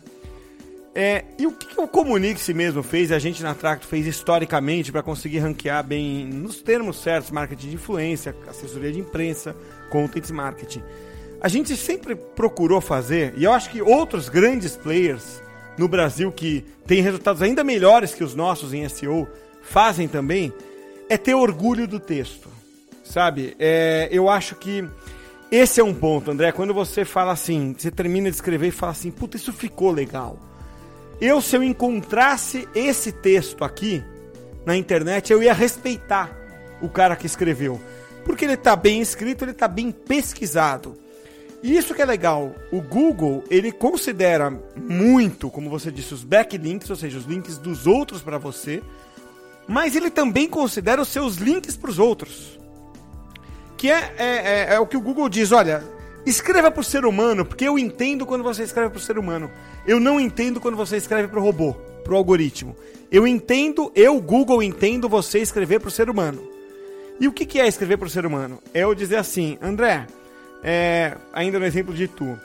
É, 0.94 1.24
e 1.38 1.48
o 1.48 1.52
que, 1.52 1.80
o 1.80 1.88
Comunique-se 1.88 2.54
mesmo 2.54 2.84
fez, 2.84 3.12
a 3.12 3.20
gente 3.20 3.42
na 3.42 3.54
Tracto 3.54 3.88
fez 3.88 4.06
historicamente 4.06 4.92
para 4.92 5.02
conseguir 5.02 5.40
ranquear 5.40 5.84
bem, 5.84 6.26
nos 6.26 6.62
termos 6.62 7.02
certos, 7.02 7.32
marketing 7.32 7.70
de 7.70 7.76
influência, 7.76 8.36
assessoria 8.48 8.92
de 8.92 9.00
imprensa, 9.00 9.56
content 9.90 10.30
marketing 10.32 10.84
a 11.42 11.48
gente 11.48 11.76
sempre 11.78 12.16
procurou 12.16 12.82
fazer, 12.82 13.34
e 13.38 13.46
eu 13.46 13.54
acho 13.54 13.70
que 13.70 13.82
outros 13.82 14.28
grandes 14.28 14.76
players 14.76 15.42
no 15.78 15.88
Brasil 15.88 16.32
que 16.32 16.66
têm 16.86 17.02
resultados 17.02 17.42
ainda 17.42 17.64
melhores 17.64 18.14
que 18.14 18.24
os 18.24 18.36
nossos 18.36 18.74
em 18.74 18.88
SEO 18.90 19.28
fazem 19.62 20.08
também, 20.08 20.52
é 21.08 21.18
ter 21.18 21.34
orgulho 21.34 21.88
do 21.88 22.00
texto. 22.00 22.50
Sabe? 23.10 23.56
É, 23.58 24.08
eu 24.12 24.30
acho 24.30 24.56
que 24.56 24.88
esse 25.52 25.82
é 25.82 25.84
um 25.84 25.96
ponto, 25.96 26.30
André. 26.30 26.52
Quando 26.52 26.76
você 26.76 27.04
fala 27.04 27.32
assim, 27.32 27.76
você 27.76 27.90
termina 27.90 28.30
de 28.30 28.36
escrever 28.36 28.68
e 28.68 28.72
fala 28.72 28.92
assim, 28.92 29.10
puta, 29.10 29.36
isso 29.36 29.52
ficou 29.52 29.90
legal. 29.90 30.38
Eu, 31.20 31.42
se 31.42 31.56
eu 31.56 31.64
encontrasse 31.64 32.70
esse 32.76 33.12
texto 33.12 33.64
aqui 33.64 34.04
na 34.64 34.78
internet, 34.78 35.34
eu 35.34 35.42
ia 35.42 35.54
respeitar 35.54 36.32
o 36.80 36.88
cara 36.88 37.16
que 37.16 37.26
escreveu. 37.26 37.82
Porque 38.24 38.46
ele 38.46 38.54
está 38.54 38.76
bem 38.76 39.02
escrito, 39.02 39.44
ele 39.44 39.52
está 39.52 39.68
bem 39.68 39.90
pesquisado. 39.90 40.96
E 41.64 41.76
isso 41.76 41.96
que 41.96 42.04
é 42.04 42.06
legal, 42.06 42.54
o 42.72 42.80
Google, 42.80 43.44
ele 43.50 43.72
considera 43.72 44.52
muito, 44.76 45.50
como 45.50 45.68
você 45.68 45.92
disse, 45.92 46.14
os 46.14 46.24
backlinks, 46.24 46.90
ou 46.92 46.96
seja, 46.96 47.18
os 47.18 47.26
links 47.26 47.58
dos 47.58 47.88
outros 47.88 48.22
para 48.22 48.38
você, 48.38 48.84
mas 49.68 49.96
ele 49.96 50.12
também 50.12 50.48
considera 50.48 51.02
os 51.02 51.08
seus 51.08 51.38
links 51.38 51.76
para 51.76 51.90
os 51.90 51.98
outros. 51.98 52.59
Que 53.80 53.90
é, 53.90 54.14
é, 54.18 54.26
é, 54.26 54.74
é, 54.74 54.80
o 54.82 54.86
que 54.86 54.98
o 54.98 55.00
Google 55.00 55.30
diz, 55.30 55.54
olha, 55.54 55.82
escreva 56.26 56.70
para 56.70 56.82
o 56.82 56.84
ser 56.84 57.06
humano, 57.06 57.46
porque 57.46 57.66
eu 57.66 57.80
entendo 57.80 58.26
quando 58.26 58.44
você 58.44 58.64
escreve 58.64 58.90
para 58.90 58.98
o 58.98 59.02
ser 59.02 59.18
humano. 59.18 59.50
Eu 59.88 60.02
não 60.02 60.20
entendo 60.20 60.60
quando 60.60 60.76
você 60.76 60.98
escreve 60.98 61.30
para 61.30 61.40
o 61.40 61.42
robô, 61.42 61.74
para 62.04 62.14
o 62.14 62.18
algoritmo. 62.18 62.76
Eu 63.10 63.26
entendo, 63.26 63.90
eu, 63.96 64.20
Google, 64.20 64.62
entendo 64.62 65.08
você 65.08 65.40
escrever 65.40 65.80
para 65.80 65.88
o 65.88 65.92
ser 65.92 66.10
humano. 66.10 66.44
E 67.22 67.28
o 67.30 67.32
que, 67.32 67.46
que 67.46 67.58
é 67.58 67.70
escrever 67.70 67.96
para 67.96 68.08
o 68.08 68.10
ser 68.10 68.26
humano? 68.26 68.60
É 68.74 68.84
eu 68.84 68.94
dizer 68.94 69.16
assim, 69.16 69.58
André, 69.62 70.08
é, 70.62 71.16
ainda 71.32 71.58
no 71.58 71.66
exemplo 71.66 71.94
de 71.94 72.04
Itu. 72.04 72.38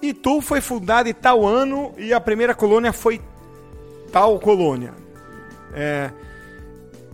Itu 0.00 0.40
foi 0.40 0.62
fundada 0.62 1.10
em 1.10 1.14
tal 1.14 1.44
ano 1.44 1.92
e 1.98 2.10
a 2.14 2.20
primeira 2.20 2.54
colônia 2.54 2.90
foi 2.90 3.20
tal 4.10 4.40
colônia. 4.40 4.94
É, 5.74 6.10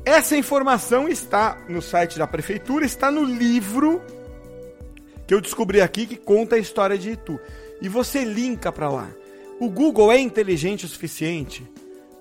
essa 0.04 0.36
informação 0.36 1.08
está 1.08 1.58
no 1.68 1.82
site 1.82 2.18
da 2.18 2.26
prefeitura, 2.26 2.84
está 2.84 3.10
no 3.10 3.24
livro 3.24 4.02
que 5.26 5.34
eu 5.34 5.40
descobri 5.40 5.80
aqui 5.80 6.06
que 6.06 6.16
conta 6.16 6.56
a 6.56 6.58
história 6.58 6.98
de 6.98 7.10
Itu. 7.10 7.38
E 7.80 7.88
você 7.88 8.24
linka 8.24 8.72
para 8.72 8.88
lá. 8.88 9.08
O 9.60 9.68
Google 9.68 10.10
é 10.10 10.18
inteligente 10.18 10.84
o 10.84 10.88
suficiente 10.88 11.64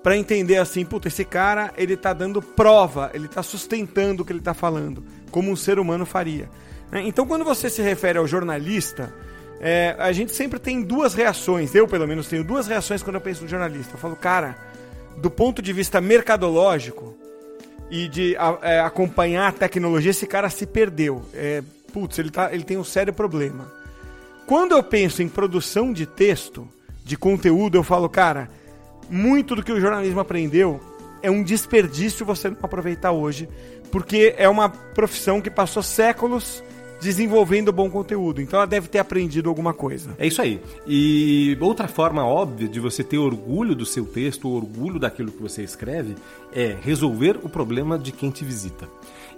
para 0.02 0.16
entender 0.16 0.58
assim, 0.58 0.84
puta, 0.84 1.08
esse 1.08 1.24
cara, 1.24 1.72
ele 1.76 1.96
tá 1.96 2.12
dando 2.12 2.40
prova, 2.40 3.10
ele 3.12 3.28
tá 3.28 3.42
sustentando 3.42 4.22
o 4.22 4.26
que 4.26 4.32
ele 4.32 4.40
tá 4.40 4.54
falando, 4.54 5.04
como 5.30 5.50
um 5.50 5.56
ser 5.56 5.78
humano 5.78 6.06
faria. 6.06 6.48
Né? 6.90 7.02
Então, 7.04 7.26
quando 7.26 7.44
você 7.44 7.68
se 7.68 7.82
refere 7.82 8.18
ao 8.18 8.26
jornalista, 8.26 9.12
é, 9.60 9.94
a 9.98 10.12
gente 10.12 10.32
sempre 10.32 10.58
tem 10.58 10.80
duas 10.80 11.12
reações. 11.12 11.74
Eu, 11.74 11.86
pelo 11.86 12.06
menos, 12.06 12.28
tenho 12.28 12.44
duas 12.44 12.66
reações 12.66 13.02
quando 13.02 13.16
eu 13.16 13.20
penso 13.20 13.42
no 13.42 13.48
jornalista. 13.48 13.94
Eu 13.94 13.98
falo, 13.98 14.16
cara, 14.16 14.56
do 15.16 15.30
ponto 15.30 15.60
de 15.60 15.72
vista 15.72 16.00
mercadológico 16.00 17.14
e 17.90 18.08
de 18.08 18.36
é, 18.62 18.80
acompanhar 18.80 19.48
a 19.48 19.52
tecnologia, 19.52 20.10
esse 20.10 20.26
cara 20.26 20.48
se 20.48 20.64
perdeu. 20.64 21.22
É, 21.34 21.62
putz, 21.92 22.18
ele, 22.18 22.30
tá, 22.30 22.52
ele 22.52 22.64
tem 22.64 22.78
um 22.78 22.84
sério 22.84 23.12
problema. 23.12 23.70
Quando 24.46 24.72
eu 24.72 24.82
penso 24.82 25.22
em 25.22 25.28
produção 25.28 25.92
de 25.92 26.06
texto, 26.06 26.68
de 27.04 27.16
conteúdo, 27.16 27.76
eu 27.76 27.82
falo, 27.82 28.08
cara, 28.08 28.48
muito 29.08 29.56
do 29.56 29.62
que 29.62 29.72
o 29.72 29.80
jornalismo 29.80 30.20
aprendeu 30.20 30.80
é 31.22 31.30
um 31.30 31.42
desperdício 31.42 32.24
você 32.24 32.48
não 32.48 32.56
aproveitar 32.62 33.12
hoje, 33.12 33.48
porque 33.90 34.34
é 34.38 34.48
uma 34.48 34.68
profissão 34.68 35.40
que 35.40 35.50
passou 35.50 35.82
séculos 35.82 36.62
desenvolvendo 37.00 37.72
bom 37.72 37.90
conteúdo. 37.90 38.40
Então 38.40 38.58
ela 38.58 38.66
deve 38.66 38.88
ter 38.88 38.98
aprendido 38.98 39.48
alguma 39.48 39.72
coisa. 39.72 40.10
É 40.18 40.26
isso 40.26 40.40
aí. 40.40 40.60
E 40.86 41.56
outra 41.60 41.88
forma 41.88 42.24
óbvia 42.24 42.68
de 42.68 42.78
você 42.78 43.02
ter 43.02 43.18
orgulho 43.18 43.74
do 43.74 43.86
seu 43.86 44.04
texto, 44.04 44.48
orgulho 44.48 44.98
daquilo 44.98 45.32
que 45.32 45.42
você 45.42 45.62
escreve, 45.62 46.14
é 46.52 46.76
resolver 46.80 47.38
o 47.42 47.48
problema 47.48 47.98
de 47.98 48.12
quem 48.12 48.30
te 48.30 48.44
visita. 48.44 48.88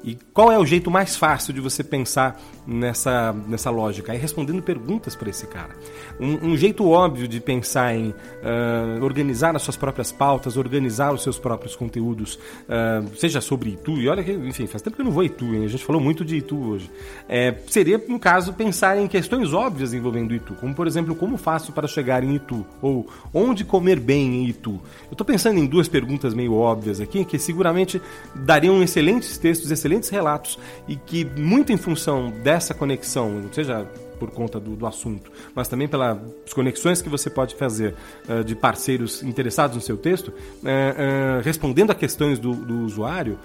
E 0.04 0.18
qual 0.32 0.50
é 0.50 0.58
o 0.58 0.66
jeito 0.66 0.90
mais 0.90 1.16
fácil 1.16 1.52
de 1.54 1.60
você 1.60 1.84
pensar 1.84 2.40
nessa, 2.66 3.32
nessa 3.46 3.70
lógica? 3.70 4.12
É 4.12 4.16
respondendo 4.16 4.60
perguntas 4.62 5.14
para 5.14 5.30
esse 5.30 5.46
cara. 5.46 5.70
Um, 6.18 6.50
um, 6.50 6.56
jeito 6.56 6.88
óbvio 6.88 7.28
de 7.28 7.40
pensar 7.40 7.94
em 7.94 8.08
uh, 8.10 9.02
organizar 9.02 9.54
as 9.54 9.62
suas 9.62 9.76
próprias 9.76 10.10
pautas, 10.10 10.56
organizar 10.56 11.12
os 11.12 11.22
seus 11.22 11.38
próprios 11.38 11.76
conteúdos, 11.76 12.34
uh, 12.34 13.08
seja 13.16 13.40
sobre 13.40 13.70
Itu, 13.70 13.92
e 13.92 14.08
olha 14.08 14.24
que, 14.24 14.32
enfim, 14.32 14.66
faz 14.66 14.82
tempo 14.82 14.96
que 14.96 15.02
eu 15.02 15.06
não 15.06 15.12
vou 15.12 15.22
Itu, 15.22 15.44
hein? 15.54 15.64
a 15.64 15.68
gente 15.68 15.84
falou 15.84 16.00
muito 16.00 16.24
de 16.24 16.36
Itu 16.36 16.56
hoje. 16.56 16.90
É, 17.28 17.54
seria, 17.68 18.02
no 18.08 18.18
caso, 18.18 18.52
pensar 18.52 18.98
em 18.98 19.06
questões 19.06 19.52
óbvias 19.52 19.94
envolvendo 19.94 20.34
Itu, 20.34 20.54
como, 20.54 20.74
por 20.74 20.86
exemplo, 20.86 21.14
como 21.14 21.36
faço 21.36 21.72
para 21.72 21.86
chegar 21.86 22.24
em 22.24 22.34
Itu? 22.34 22.66
Ou 22.80 23.08
onde 23.32 23.64
comer 23.64 24.00
bem 24.00 24.42
em 24.42 24.48
Itu? 24.48 24.80
Eu 25.06 25.12
estou 25.12 25.26
pensando 25.26 25.58
em 25.58 25.66
duas 25.66 25.88
perguntas 25.88 26.34
meio 26.34 26.54
óbvias 26.54 27.00
aqui, 27.00 27.24
que 27.24 27.38
seguramente 27.38 28.02
dariam 28.34 28.82
excelentes 28.82 29.38
textos, 29.38 29.70
excelentes 29.70 29.91
excelentes 29.92 30.08
relatos 30.08 30.58
e 30.88 30.96
que, 30.96 31.24
muito 31.24 31.72
em 31.72 31.76
função 31.76 32.30
dessa 32.30 32.72
conexão, 32.74 33.42
seja 33.52 33.86
por 34.22 34.30
conta 34.30 34.60
do, 34.60 34.76
do, 34.76 34.86
assunto, 34.86 35.32
mas 35.52 35.66
também 35.66 35.88
pelas 35.88 36.16
conexões 36.54 37.02
que 37.02 37.08
você 37.08 37.28
pode 37.28 37.56
fazer 37.56 37.96
uh, 38.28 38.44
de 38.44 38.54
parceiros 38.54 39.20
interessados 39.20 39.74
no 39.74 39.82
seu 39.82 39.96
texto, 39.96 40.28
uh, 40.28 40.30
uh, 40.30 41.42
respondendo 41.42 41.90
a 41.90 41.94
questões 41.94 42.38
do, 42.38 42.54
do 42.54 42.84
usuário, 42.84 43.36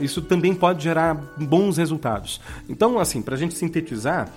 isso 0.00 0.22
também 0.22 0.54
pode 0.54 0.84
gerar 0.84 1.14
bons 1.36 1.78
resultados. 1.78 2.40
Então, 2.68 3.00
assim, 3.00 3.20
para 3.20 3.34
a 3.34 3.36
gente 3.36 3.54
sintetizar, 3.54 4.32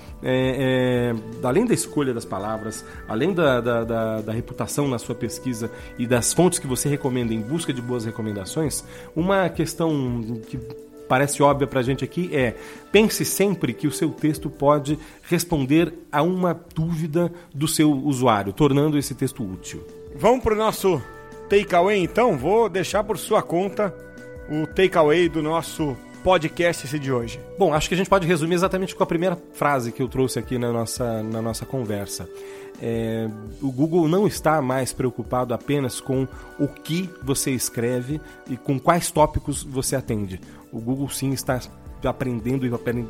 além 1.43 1.63
da 1.63 1.75
escolha 1.75 2.11
das 2.11 2.25
palavras, 2.25 2.83
além 3.07 3.35
da, 3.35 3.61
da, 3.61 3.83
da, 3.83 4.21
da 4.21 4.33
reputação 4.33 4.87
na 4.87 4.97
sua 4.97 5.13
pesquisa 5.13 5.69
e 5.99 6.07
das 6.07 6.33
fontes 6.33 6.57
que 6.57 6.65
você 6.65 6.89
recomenda 6.89 7.35
em 7.35 7.39
busca 7.39 7.71
de 7.71 7.83
boas 7.83 8.03
recomendações, 8.03 8.83
uma 9.15 9.47
questão 9.47 10.41
que 10.49 10.57
parece 11.07 11.41
óbvia 11.41 11.67
para 11.67 11.79
a 11.79 11.83
gente 11.83 12.03
aqui 12.03 12.29
é 12.35 12.55
pense 12.91 13.23
sempre 13.25 13.73
que 13.73 13.87
o 13.87 13.91
seu 13.91 14.09
texto 14.09 14.49
pode 14.49 14.97
responder 15.23 15.93
a 16.11 16.21
uma 16.21 16.59
dúvida 16.73 17.31
do 17.53 17.67
seu 17.67 17.91
usuário, 17.91 18.53
tornando 18.53 18.97
esse 18.97 19.15
texto 19.15 19.43
útil. 19.43 19.85
Vamos 20.15 20.43
para 20.43 20.53
o 20.53 20.57
nosso 20.57 21.01
takeaway 21.49 21.99
então? 21.99 22.37
Vou 22.37 22.69
deixar 22.69 23.03
por 23.03 23.17
sua 23.17 23.41
conta 23.41 23.93
o 24.49 24.65
takeaway 24.67 25.29
do 25.29 25.41
nosso 25.41 25.95
podcast 26.23 26.85
esse 26.85 26.99
de 26.99 27.11
hoje? 27.11 27.39
Bom, 27.57 27.73
acho 27.73 27.87
que 27.87 27.93
a 27.93 27.97
gente 27.97 28.09
pode 28.09 28.27
resumir 28.27 28.55
exatamente 28.55 28.95
com 28.95 29.03
a 29.03 29.07
primeira 29.07 29.37
frase 29.53 29.91
que 29.91 30.01
eu 30.01 30.07
trouxe 30.07 30.37
aqui 30.37 30.57
na 30.57 30.71
nossa, 30.71 31.23
na 31.23 31.41
nossa 31.41 31.65
conversa. 31.65 32.27
É, 32.81 33.27
o 33.61 33.71
Google 33.71 34.07
não 34.07 34.27
está 34.27 34.61
mais 34.61 34.93
preocupado 34.93 35.53
apenas 35.53 35.99
com 35.99 36.27
o 36.59 36.67
que 36.67 37.09
você 37.23 37.51
escreve 37.51 38.21
e 38.49 38.55
com 38.55 38.79
quais 38.79 39.09
tópicos 39.09 39.63
você 39.63 39.95
atende. 39.95 40.39
O 40.77 40.81
Google 40.81 41.09
sim 41.09 41.31
está 41.31 41.59
aprendendo 42.05 42.65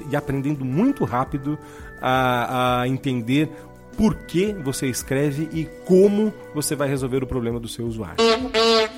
e 0.10 0.16
aprendendo, 0.16 0.64
muito 0.64 1.04
rápido 1.04 1.60
a, 2.02 2.82
a 2.82 2.88
entender 2.88 3.52
por 3.98 4.14
que 4.14 4.54
você 4.54 4.88
escreve 4.88 5.50
e 5.52 5.66
como 5.86 6.32
você 6.54 6.76
vai 6.76 6.88
resolver 6.88 7.24
o 7.24 7.28
problema 7.28 7.60
do 7.60 7.68
seu 7.68 7.86
usuário. 7.86 8.18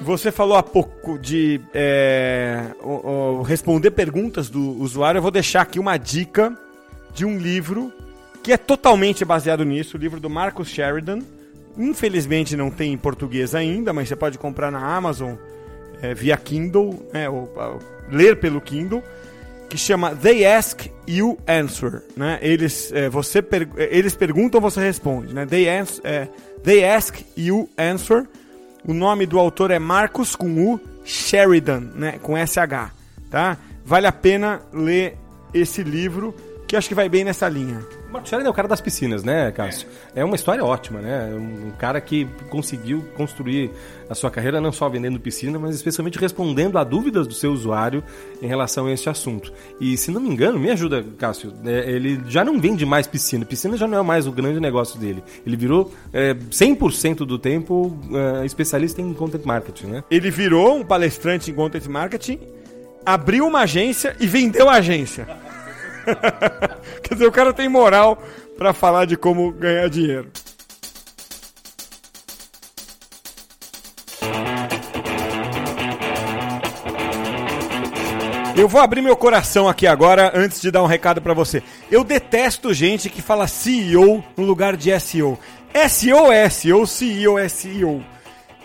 Você 0.02 0.32
falou 0.32 0.58
há 0.58 0.64
pouco 0.64 1.18
de 1.18 1.62
é, 1.74 2.76
o, 2.82 3.40
o 3.40 3.42
responder 3.42 3.92
perguntas 3.92 4.50
do 4.50 4.78
usuário. 4.82 5.18
Eu 5.18 5.22
vou 5.22 5.32
deixar 5.32 5.62
aqui 5.62 5.80
uma 5.80 5.98
dica 5.98 6.56
de 7.14 7.26
um 7.26 7.38
livro 7.38 7.92
que 8.44 8.52
é 8.52 8.58
totalmente 8.58 9.26
baseado 9.26 9.64
nisso, 9.64 9.98
o 9.98 10.00
livro 10.00 10.20
do 10.20 10.30
Marcus 10.30 10.68
Sheridan. 10.68 11.20
Infelizmente 11.78 12.58
não 12.58 12.70
tem 12.70 12.92
em 12.92 12.98
português 12.98 13.56
ainda, 13.56 13.94
mas 13.94 14.10
você 14.10 14.16
pode 14.16 14.38
comprar 14.38 14.70
na 14.70 14.96
Amazon 14.96 15.36
é, 16.02 16.14
via 16.14 16.38
Kindle, 16.38 17.08
é, 17.14 17.30
ou, 17.30 17.52
ou, 17.56 17.80
ler 18.12 18.40
pelo 18.40 18.60
Kindle 18.60 19.04
que 19.70 19.78
chama 19.78 20.16
They 20.16 20.46
Ask 20.46 20.88
You 21.08 21.38
Answer, 21.48 22.02
né? 22.18 22.40
Eles, 22.42 22.92
é, 22.92 23.08
você 23.08 23.42
per, 23.42 23.70
eles 23.78 24.16
perguntam, 24.16 24.60
você 24.60 24.82
responde, 24.82 25.34
né? 25.34 25.46
They, 25.46 25.70
ans, 25.70 26.02
é, 26.04 26.28
They 26.64 26.84
Ask 26.84 27.20
You 27.38 27.70
Answer. 27.78 28.26
O 28.88 28.94
nome 28.94 29.26
do 29.28 29.38
autor 29.38 29.70
é 29.70 29.78
Marcos 29.78 30.36
com 30.36 30.74
U 30.74 30.80
Sheridan, 31.06 31.92
né? 31.96 32.20
Com 32.22 32.36
SH, 32.36 32.92
tá? 33.30 33.58
Vale 33.86 34.08
a 34.08 34.12
pena 34.12 34.62
ler 34.74 35.18
esse 35.54 35.84
livro 35.84 36.34
que 36.68 36.76
acho 36.76 36.88
que 36.88 36.96
vai 36.96 37.08
bem 37.08 37.24
nessa 37.24 37.48
linha. 37.48 37.80
Marco 38.12 38.36
é 38.36 38.50
o 38.50 38.54
cara 38.54 38.68
das 38.68 38.82
piscinas, 38.82 39.24
né, 39.24 39.52
Cássio? 39.52 39.88
É. 40.16 40.22
é 40.22 40.26
uma 40.26 40.36
história 40.36 40.64
ótima, 40.66 41.00
né? 41.00 41.32
Um 41.34 41.72
cara 41.78 42.02
que 42.02 42.28
conseguiu 42.50 43.06
construir 43.16 43.70
a 44.10 44.16
sua 44.16 44.32
carreira 44.32 44.60
não 44.60 44.72
só 44.72 44.90
vendendo 44.90 45.20
piscina, 45.20 45.60
mas 45.60 45.76
especialmente 45.76 46.18
respondendo 46.18 46.78
a 46.80 46.84
dúvidas 46.84 47.28
do 47.28 47.34
seu 47.36 47.52
usuário 47.52 48.04
em 48.42 48.48
relação 48.48 48.88
a 48.88 48.92
esse 48.92 49.08
assunto. 49.08 49.54
E 49.80 49.96
se 49.96 50.10
não 50.10 50.20
me 50.20 50.30
engano, 50.30 50.58
me 50.58 50.72
ajuda, 50.72 51.06
Cássio, 51.18 51.54
é, 51.64 51.92
ele 51.92 52.20
já 52.28 52.44
não 52.44 52.60
vende 52.60 52.84
mais 52.86 53.06
piscina. 53.06 53.46
Piscina 53.46 53.78
já 53.78 53.88
não 53.88 54.00
é 54.00 54.02
mais 54.02 54.26
o 54.26 54.32
grande 54.32 54.60
negócio 54.60 55.00
dele. 55.00 55.24
Ele 55.46 55.56
virou 55.56 55.94
é, 56.12 56.34
100% 56.34 57.18
do 57.18 57.38
tempo 57.38 57.96
é, 58.42 58.46
especialista 58.46 59.02
em 59.02 59.14
content 59.14 59.46
marketing, 59.46 59.88
né? 59.88 60.04
Ele 60.10 60.32
virou 60.32 60.78
um 60.78 60.84
palestrante 60.84 61.52
em 61.52 61.54
content 61.54 61.86
marketing, 61.86 62.40
abriu 63.06 63.46
uma 63.46 63.62
agência 63.62 64.16
e 64.20 64.26
vendeu 64.26 64.68
a 64.68 64.74
agência. 64.74 65.28
Quer 67.04 67.14
dizer, 67.14 67.28
o 67.28 67.32
cara 67.32 67.54
tem 67.54 67.70
moral 67.70 68.22
para 68.58 68.74
falar 68.74 69.06
de 69.06 69.16
como 69.16 69.52
ganhar 69.52 69.90
dinheiro. 69.90 70.32
Eu 78.56 78.68
vou 78.68 78.82
abrir 78.82 79.02
meu 79.02 79.16
coração 79.16 79.70
aqui 79.70 79.88
agora 79.88 80.34
antes 80.36 80.60
de 80.60 80.70
dar 80.70 80.84
um 80.84 80.86
recado 80.86 81.22
para 81.22 81.34
você. 81.34 81.64
Eu 81.90 82.04
detesto 82.04 82.74
gente 82.74 83.10
que 83.10 83.22
fala 83.22 83.48
CEO 83.48 84.22
no 84.36 84.44
lugar 84.44 84.76
de 84.76 85.00
SEO. 85.00 85.40
SEO 85.88 86.30
é 86.30 86.50
SEO, 86.50 86.86
CEO 86.86 87.40
é 87.40 87.48
CEO. 87.48 88.04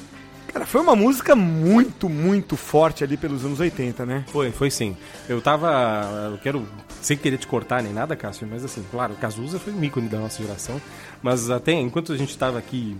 Cara, 0.56 0.66
foi 0.66 0.80
uma 0.80 0.96
música 0.96 1.36
muito, 1.36 2.08
muito 2.08 2.56
forte 2.56 3.04
ali 3.04 3.18
pelos 3.18 3.44
anos 3.44 3.60
80, 3.60 4.06
né? 4.06 4.24
Foi, 4.28 4.54
foi 4.54 4.72
sim. 4.72 4.96
Eu 5.28 5.42
tava. 5.42 6.30
Eu 6.32 6.38
quero. 6.38 6.66
Sem 7.02 7.18
querer 7.18 7.38
te 7.38 7.46
cortar 7.46 7.84
nem 7.84 7.92
nada, 7.92 8.16
Cássio, 8.16 8.48
mas 8.50 8.64
assim, 8.64 8.82
claro, 8.90 9.16
Cazuza 9.16 9.60
foi 9.60 9.74
um 9.74 9.84
ícone 9.84 10.08
da 10.08 10.18
nossa 10.18 10.42
geração. 10.42 10.82
Mas 11.22 11.50
até 11.50 11.74
enquanto 11.74 12.14
a 12.14 12.18
gente 12.18 12.30
estava 12.30 12.58
aqui 12.58 12.96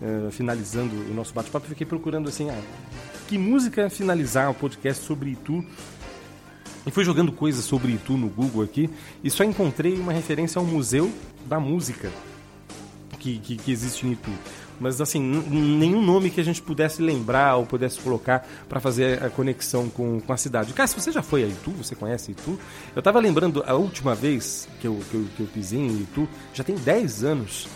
uh, 0.00 0.30
finalizando 0.30 0.94
o 1.10 1.12
nosso 1.12 1.34
bate-papo, 1.34 1.66
fiquei 1.66 1.84
procurando 1.84 2.28
assim, 2.28 2.48
ah, 2.48 2.62
que 3.26 3.36
música 3.36 3.90
finalizar 3.90 4.48
o 4.48 4.54
podcast 4.54 5.04
sobre 5.04 5.30
Itu. 5.30 5.64
E 6.86 6.92
fui 6.92 7.04
jogando 7.04 7.32
coisas 7.32 7.64
sobre 7.64 7.90
Itu 7.90 8.16
no 8.16 8.28
Google 8.28 8.62
aqui 8.62 8.88
e 9.24 9.28
só 9.28 9.42
encontrei 9.42 9.94
uma 9.94 10.12
referência 10.12 10.60
ao 10.60 10.64
Museu 10.64 11.10
da 11.44 11.58
Música 11.58 12.08
que, 13.20 13.38
que, 13.38 13.56
que 13.56 13.70
existe 13.70 14.06
em 14.06 14.12
Itu 14.12 14.30
mas 14.80 15.00
assim, 15.00 15.20
nenhum 15.20 16.02
nome 16.02 16.30
que 16.30 16.40
a 16.40 16.44
gente 16.44 16.60
pudesse 16.62 17.02
lembrar 17.02 17.56
ou 17.56 17.66
pudesse 17.66 18.00
colocar 18.00 18.46
para 18.68 18.80
fazer 18.80 19.22
a 19.22 19.28
conexão 19.28 19.88
com, 19.88 20.20
com 20.20 20.32
a 20.32 20.36
cidade. 20.36 20.72
Se 20.88 20.94
você 20.94 21.12
já 21.12 21.22
foi 21.22 21.44
a 21.44 21.46
Itu, 21.46 21.70
você 21.70 21.94
conhece 21.94 22.32
Itu? 22.32 22.58
Eu 22.96 23.02
tava 23.02 23.20
lembrando 23.20 23.62
a 23.66 23.74
última 23.74 24.14
vez 24.14 24.66
que 24.80 24.86
eu, 24.86 24.98
que 25.10 25.14
eu, 25.14 25.26
que 25.36 25.40
eu 25.42 25.46
pisei 25.46 25.78
em 25.78 26.00
Itu, 26.00 26.26
já 26.54 26.64
tem 26.64 26.74
10 26.74 27.24
anos. 27.24 27.68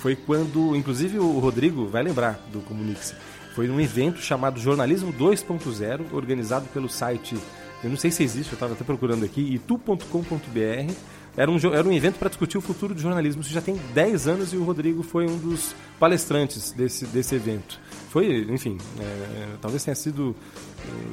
Foi 0.00 0.16
quando, 0.16 0.74
inclusive 0.76 1.18
o 1.18 1.38
Rodrigo 1.38 1.86
vai 1.86 2.02
lembrar 2.02 2.40
do 2.52 2.60
Comunique-se. 2.60 3.14
Foi 3.54 3.66
num 3.66 3.80
evento 3.80 4.20
chamado 4.20 4.58
Jornalismo 4.58 5.12
2.0, 5.12 6.12
organizado 6.12 6.66
pelo 6.72 6.88
site, 6.88 7.36
eu 7.82 7.90
não 7.90 7.96
sei 7.96 8.12
se 8.12 8.22
existe, 8.22 8.52
eu 8.52 8.56
estava 8.56 8.74
até 8.74 8.84
procurando 8.84 9.24
aqui, 9.24 9.40
itu.com.br 9.40 10.92
era 11.36 11.50
um, 11.50 11.56
era 11.56 11.88
um 11.88 11.92
evento 11.92 12.18
para 12.18 12.28
discutir 12.28 12.58
o 12.58 12.60
futuro 12.60 12.94
do 12.94 13.00
jornalismo. 13.00 13.42
Isso 13.42 13.52
já 13.52 13.60
tem 13.60 13.80
10 13.94 14.28
anos 14.28 14.52
e 14.52 14.56
o 14.56 14.64
Rodrigo 14.64 15.02
foi 15.02 15.26
um 15.26 15.38
dos 15.38 15.74
palestrantes 15.98 16.72
desse, 16.72 17.06
desse 17.06 17.34
evento. 17.34 17.80
Foi, 18.10 18.46
enfim, 18.50 18.76
é, 19.00 19.46
talvez 19.60 19.82
tenha 19.82 19.94
sido 19.94 20.36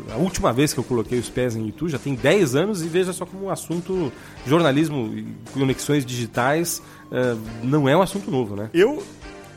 é, 0.10 0.14
a 0.14 0.18
última 0.18 0.52
vez 0.52 0.74
que 0.74 0.80
eu 0.80 0.84
coloquei 0.84 1.18
os 1.18 1.30
pés 1.30 1.56
em 1.56 1.68
Itu, 1.68 1.88
já 1.88 1.98
tem 1.98 2.16
10 2.16 2.56
anos, 2.56 2.84
e 2.84 2.90
veja 2.90 3.14
só 3.14 3.26
como 3.26 3.46
um 3.46 3.50
assunto 3.50 4.12
jornalismo 4.46 5.14
e 5.16 5.26
conexões 5.54 6.06
digitais 6.06 6.82
é, 7.12 7.36
não 7.64 7.88
é 7.88 7.96
um 7.96 8.02
assunto 8.02 8.30
novo, 8.30 8.56
né? 8.56 8.70
Eu 8.74 9.02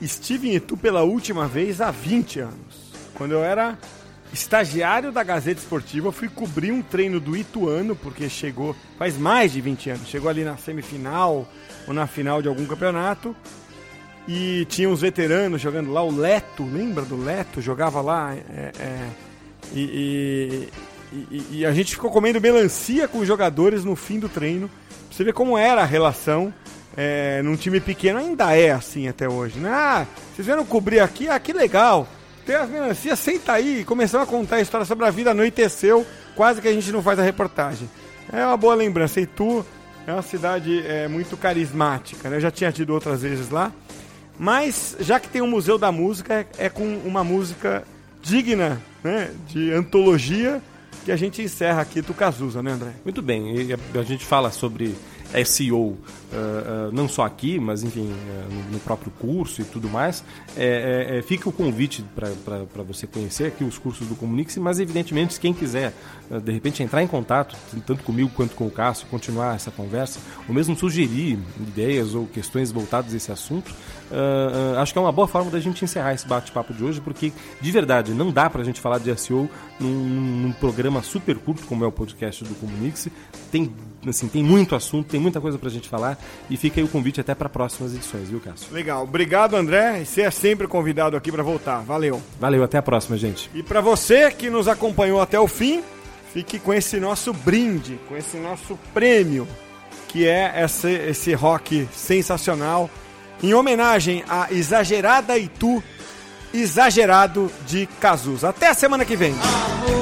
estive 0.01 0.51
em 0.51 0.55
Itu 0.55 0.77
pela 0.77 1.03
última 1.03 1.49
vez 1.49 1.81
há 1.81 1.91
20 1.91 2.41
anos, 2.41 2.93
quando 3.15 3.33
eu 3.33 3.43
era 3.43 3.77
estagiário 4.33 5.13
da 5.13 5.23
Gazeta 5.23 5.61
Esportiva, 5.61 6.11
fui 6.11 6.29
cobrir 6.29 6.73
um 6.73 6.83
treino 6.83 7.21
do 7.21 7.37
Ituano, 7.37 7.95
porque 7.95 8.29
chegou 8.29 8.75
faz 8.99 9.17
mais 9.17 9.53
de 9.53 9.61
20 9.61 9.91
anos, 9.91 10.09
chegou 10.09 10.31
ali 10.31 10.43
na 10.43 10.57
semifinal 10.57 11.47
ou 11.87 11.93
na 11.93 12.07
final 12.07 12.41
de 12.41 12.49
algum 12.49 12.65
campeonato. 12.65 13.37
E 14.27 14.65
tinha 14.67 14.89
uns 14.89 15.01
veteranos 15.01 15.61
jogando 15.61 15.93
lá, 15.93 16.03
o 16.03 16.15
Leto, 16.15 16.65
lembra 16.65 17.05
do 17.05 17.17
Leto? 17.17 17.61
Jogava 17.61 18.01
lá. 18.01 18.35
É, 18.35 18.73
é, 18.79 19.09
e, 19.75 20.69
e, 21.13 21.47
e, 21.51 21.67
a 21.67 21.73
gente 21.73 21.95
ficou 21.95 22.11
comendo 22.11 22.41
melancia 22.41 23.09
com 23.09 23.19
os 23.19 23.27
jogadores 23.27 23.85
no 23.85 23.97
fim 23.97 24.21
do 24.21 24.29
treino. 24.29 24.69
Pra 24.69 25.17
você 25.17 25.25
ver 25.25 25.33
como 25.33 25.59
era 25.59 25.83
a 25.83 25.85
relação 25.85 26.55
é, 26.97 27.43
num 27.43 27.57
time 27.57 27.81
pequeno. 27.81 28.21
Ainda 28.21 28.57
é 28.57 28.71
assim 28.71 29.09
até 29.09 29.29
hoje. 29.29 29.59
Né? 29.59 29.69
Ah, 29.71 30.07
vocês 30.33 30.47
vieram 30.47 30.65
cobrir 30.65 31.01
aqui? 31.01 31.29
Ah, 31.29 31.41
que 31.41 31.53
legal. 31.53 32.07
Tem 32.45 32.57
as 32.57 32.69
melancias, 32.69 33.19
senta 33.19 33.53
aí. 33.53 33.81
E 33.81 33.85
começamos 33.85 34.27
a 34.27 34.31
contar 34.31 34.57
a 34.57 34.61
história 34.61 34.85
sobre 34.85 35.05
a 35.07 35.11
vida, 35.11 35.31
anoiteceu, 35.31 36.07
quase 36.35 36.61
que 36.61 36.69
a 36.69 36.73
gente 36.73 36.91
não 36.91 37.03
faz 37.03 37.19
a 37.19 37.23
reportagem. 37.23 37.89
É 38.33 38.45
uma 38.45 38.57
boa 38.57 38.75
lembrança. 38.75 39.21
E 39.21 39.27
tu 39.27 39.65
É 40.07 40.13
uma 40.13 40.23
cidade 40.23 40.85
é, 40.85 41.07
muito 41.07 41.37
carismática, 41.37 42.29
né? 42.29 42.37
Eu 42.37 42.41
já 42.41 42.51
tinha 42.51 42.73
tido 42.73 42.91
outras 42.93 43.23
vezes 43.23 43.51
lá. 43.51 43.71
Mas, 44.39 44.97
já 44.99 45.21
que 45.21 45.29
tem 45.29 45.41
um 45.41 45.47
Museu 45.47 45.79
da 45.79 45.93
Música, 45.93 46.35
é, 46.35 46.67
é 46.67 46.69
com 46.69 46.85
uma 47.05 47.23
música 47.23 47.85
digna 48.21 48.83
né, 49.05 49.31
de 49.47 49.73
antologia 49.73 50.61
que 51.05 51.13
a 51.13 51.17
gente 51.17 51.43
encerra 51.43 51.83
aqui 51.83 52.01
do 52.01 52.15
Cazuza, 52.15 52.63
né, 52.63 52.73
André? 52.73 52.91
Muito 53.05 53.21
bem, 53.23 53.55
e 53.55 53.73
a 53.73 54.03
gente 54.03 54.25
fala 54.25 54.51
sobre 54.51 54.97
SEO, 55.45 55.79
uh, 55.79 55.89
uh, 55.89 56.93
não 56.93 57.09
só 57.09 57.25
aqui, 57.25 57.59
mas 57.59 57.83
enfim, 57.83 58.11
uh, 58.11 58.73
no 58.73 58.79
próprio 58.81 59.11
curso 59.19 59.63
e 59.63 59.65
tudo 59.65 59.89
mais. 59.89 60.25
É, 60.57 61.09
é, 61.15 61.19
é 61.19 61.23
fica 61.23 61.49
o 61.49 61.53
convite 61.53 62.05
para 62.15 62.83
você 62.83 63.07
conhecer 63.07 63.47
aqui 63.47 63.65
os 63.65 63.79
cursos 63.79 64.07
do 64.07 64.15
Comunique-se, 64.15 64.61
mas 64.61 64.79
evidentemente, 64.79 65.41
quem 65.41 65.53
quiser 65.53 65.93
de 66.43 66.51
repente 66.51 66.83
entrar 66.83 67.03
em 67.03 67.07
contato, 67.07 67.55
tanto 67.87 68.03
comigo 68.05 68.31
quanto 68.35 68.55
com 68.55 68.67
o 68.67 68.71
Cássio, 68.71 69.07
continuar 69.09 69.55
essa 69.55 69.71
conversa, 69.71 70.19
ou 70.49 70.55
mesmo 70.55 70.75
sugerir 70.75 71.39
ideias 71.61 72.15
ou 72.15 72.27
questões 72.27 72.73
voltadas 72.73 73.13
a 73.13 73.17
esse 73.17 73.31
assunto, 73.31 73.71
acho 74.79 74.93
que 74.95 74.99
é 74.99 75.03
uma 75.03 75.13
boa 75.13 75.29
forma 75.29 75.51
da 75.51 75.61
gente 75.61 75.85
encerrar 75.85 76.15
esse 76.15 76.27
bate-papo 76.27 76.73
de 76.73 76.83
hoje, 76.83 77.03
porque 77.03 77.33
de 77.61 77.71
verdade 77.71 78.15
não 78.15 78.31
dá 78.31 78.49
para 78.49 78.63
a 78.63 78.65
gente 78.65 78.81
falar 78.81 78.99
de 78.99 79.15
SEO 79.19 79.49
num, 79.79 79.93
num, 79.93 80.53
programa 80.53 81.03
super 81.03 81.37
curto 81.37 81.67
como 81.67 81.85
é 81.85 81.87
o 81.87 81.93
podcast 81.93 82.45
do 82.45 82.55
Comunique-se. 82.55 83.13
Tem, 83.51 83.71
assim, 84.11 84.29
tem 84.29 84.43
muito 84.43 84.75
assunto, 84.75 85.09
tem 85.09 85.21
muita 85.21 85.41
coisa 85.41 85.59
pra 85.59 85.71
gente 85.71 85.89
falar 85.89 86.19
e 86.51 86.57
fica 86.57 86.81
aí 86.81 86.85
o 86.85 86.89
convite 86.89 87.21
até 87.21 87.35
para 87.35 87.49
próximas 87.49 87.95
edições, 87.95 88.29
viu, 88.29 88.41
Cássio? 88.41 88.73
Legal. 88.73 89.05
Obrigado, 89.05 89.57
André. 89.57 90.05
Você 90.05 90.23
é 90.23 90.31
sempre 90.31 90.67
convidado 90.67 91.17
aqui 91.17 91.31
para 91.31 91.43
voltar. 91.43 91.81
Valeu. 91.81 92.21
Valeu, 92.41 92.65
até 92.65 92.79
a 92.79 92.83
próxima, 92.83 93.17
gente. 93.17 93.51
E 93.55 93.63
para 93.63 93.81
você 93.81 94.31
que 94.31 94.51
nos 94.51 94.69
acompanhou 94.69 95.21
até 95.21 95.39
o 95.39 95.47
fim, 95.47 95.83
fique 96.33 96.59
com 96.59 96.73
esse 96.73 96.99
nosso 96.99 97.33
brinde, 97.33 97.99
com 98.09 98.17
esse 98.17 98.37
nosso 98.37 98.79
prêmio, 98.93 99.47
que 100.09 100.27
é 100.27 100.63
esse, 100.65 100.91
esse 100.91 101.33
rock 101.35 101.89
sensacional, 101.93 102.91
em 103.43 103.55
homenagem 103.55 104.25
a 104.29 104.49
Exagerada 104.51 105.37
e 105.39 105.49
Tu, 105.49 105.83
Exagerado 106.53 107.51
de 107.67 107.87
Cazuza. 108.01 108.49
Até 108.51 108.69
a 108.69 108.75
semana 108.75 109.05
que 109.05 109.17
vem. 109.17 109.33
Amor 109.33 110.02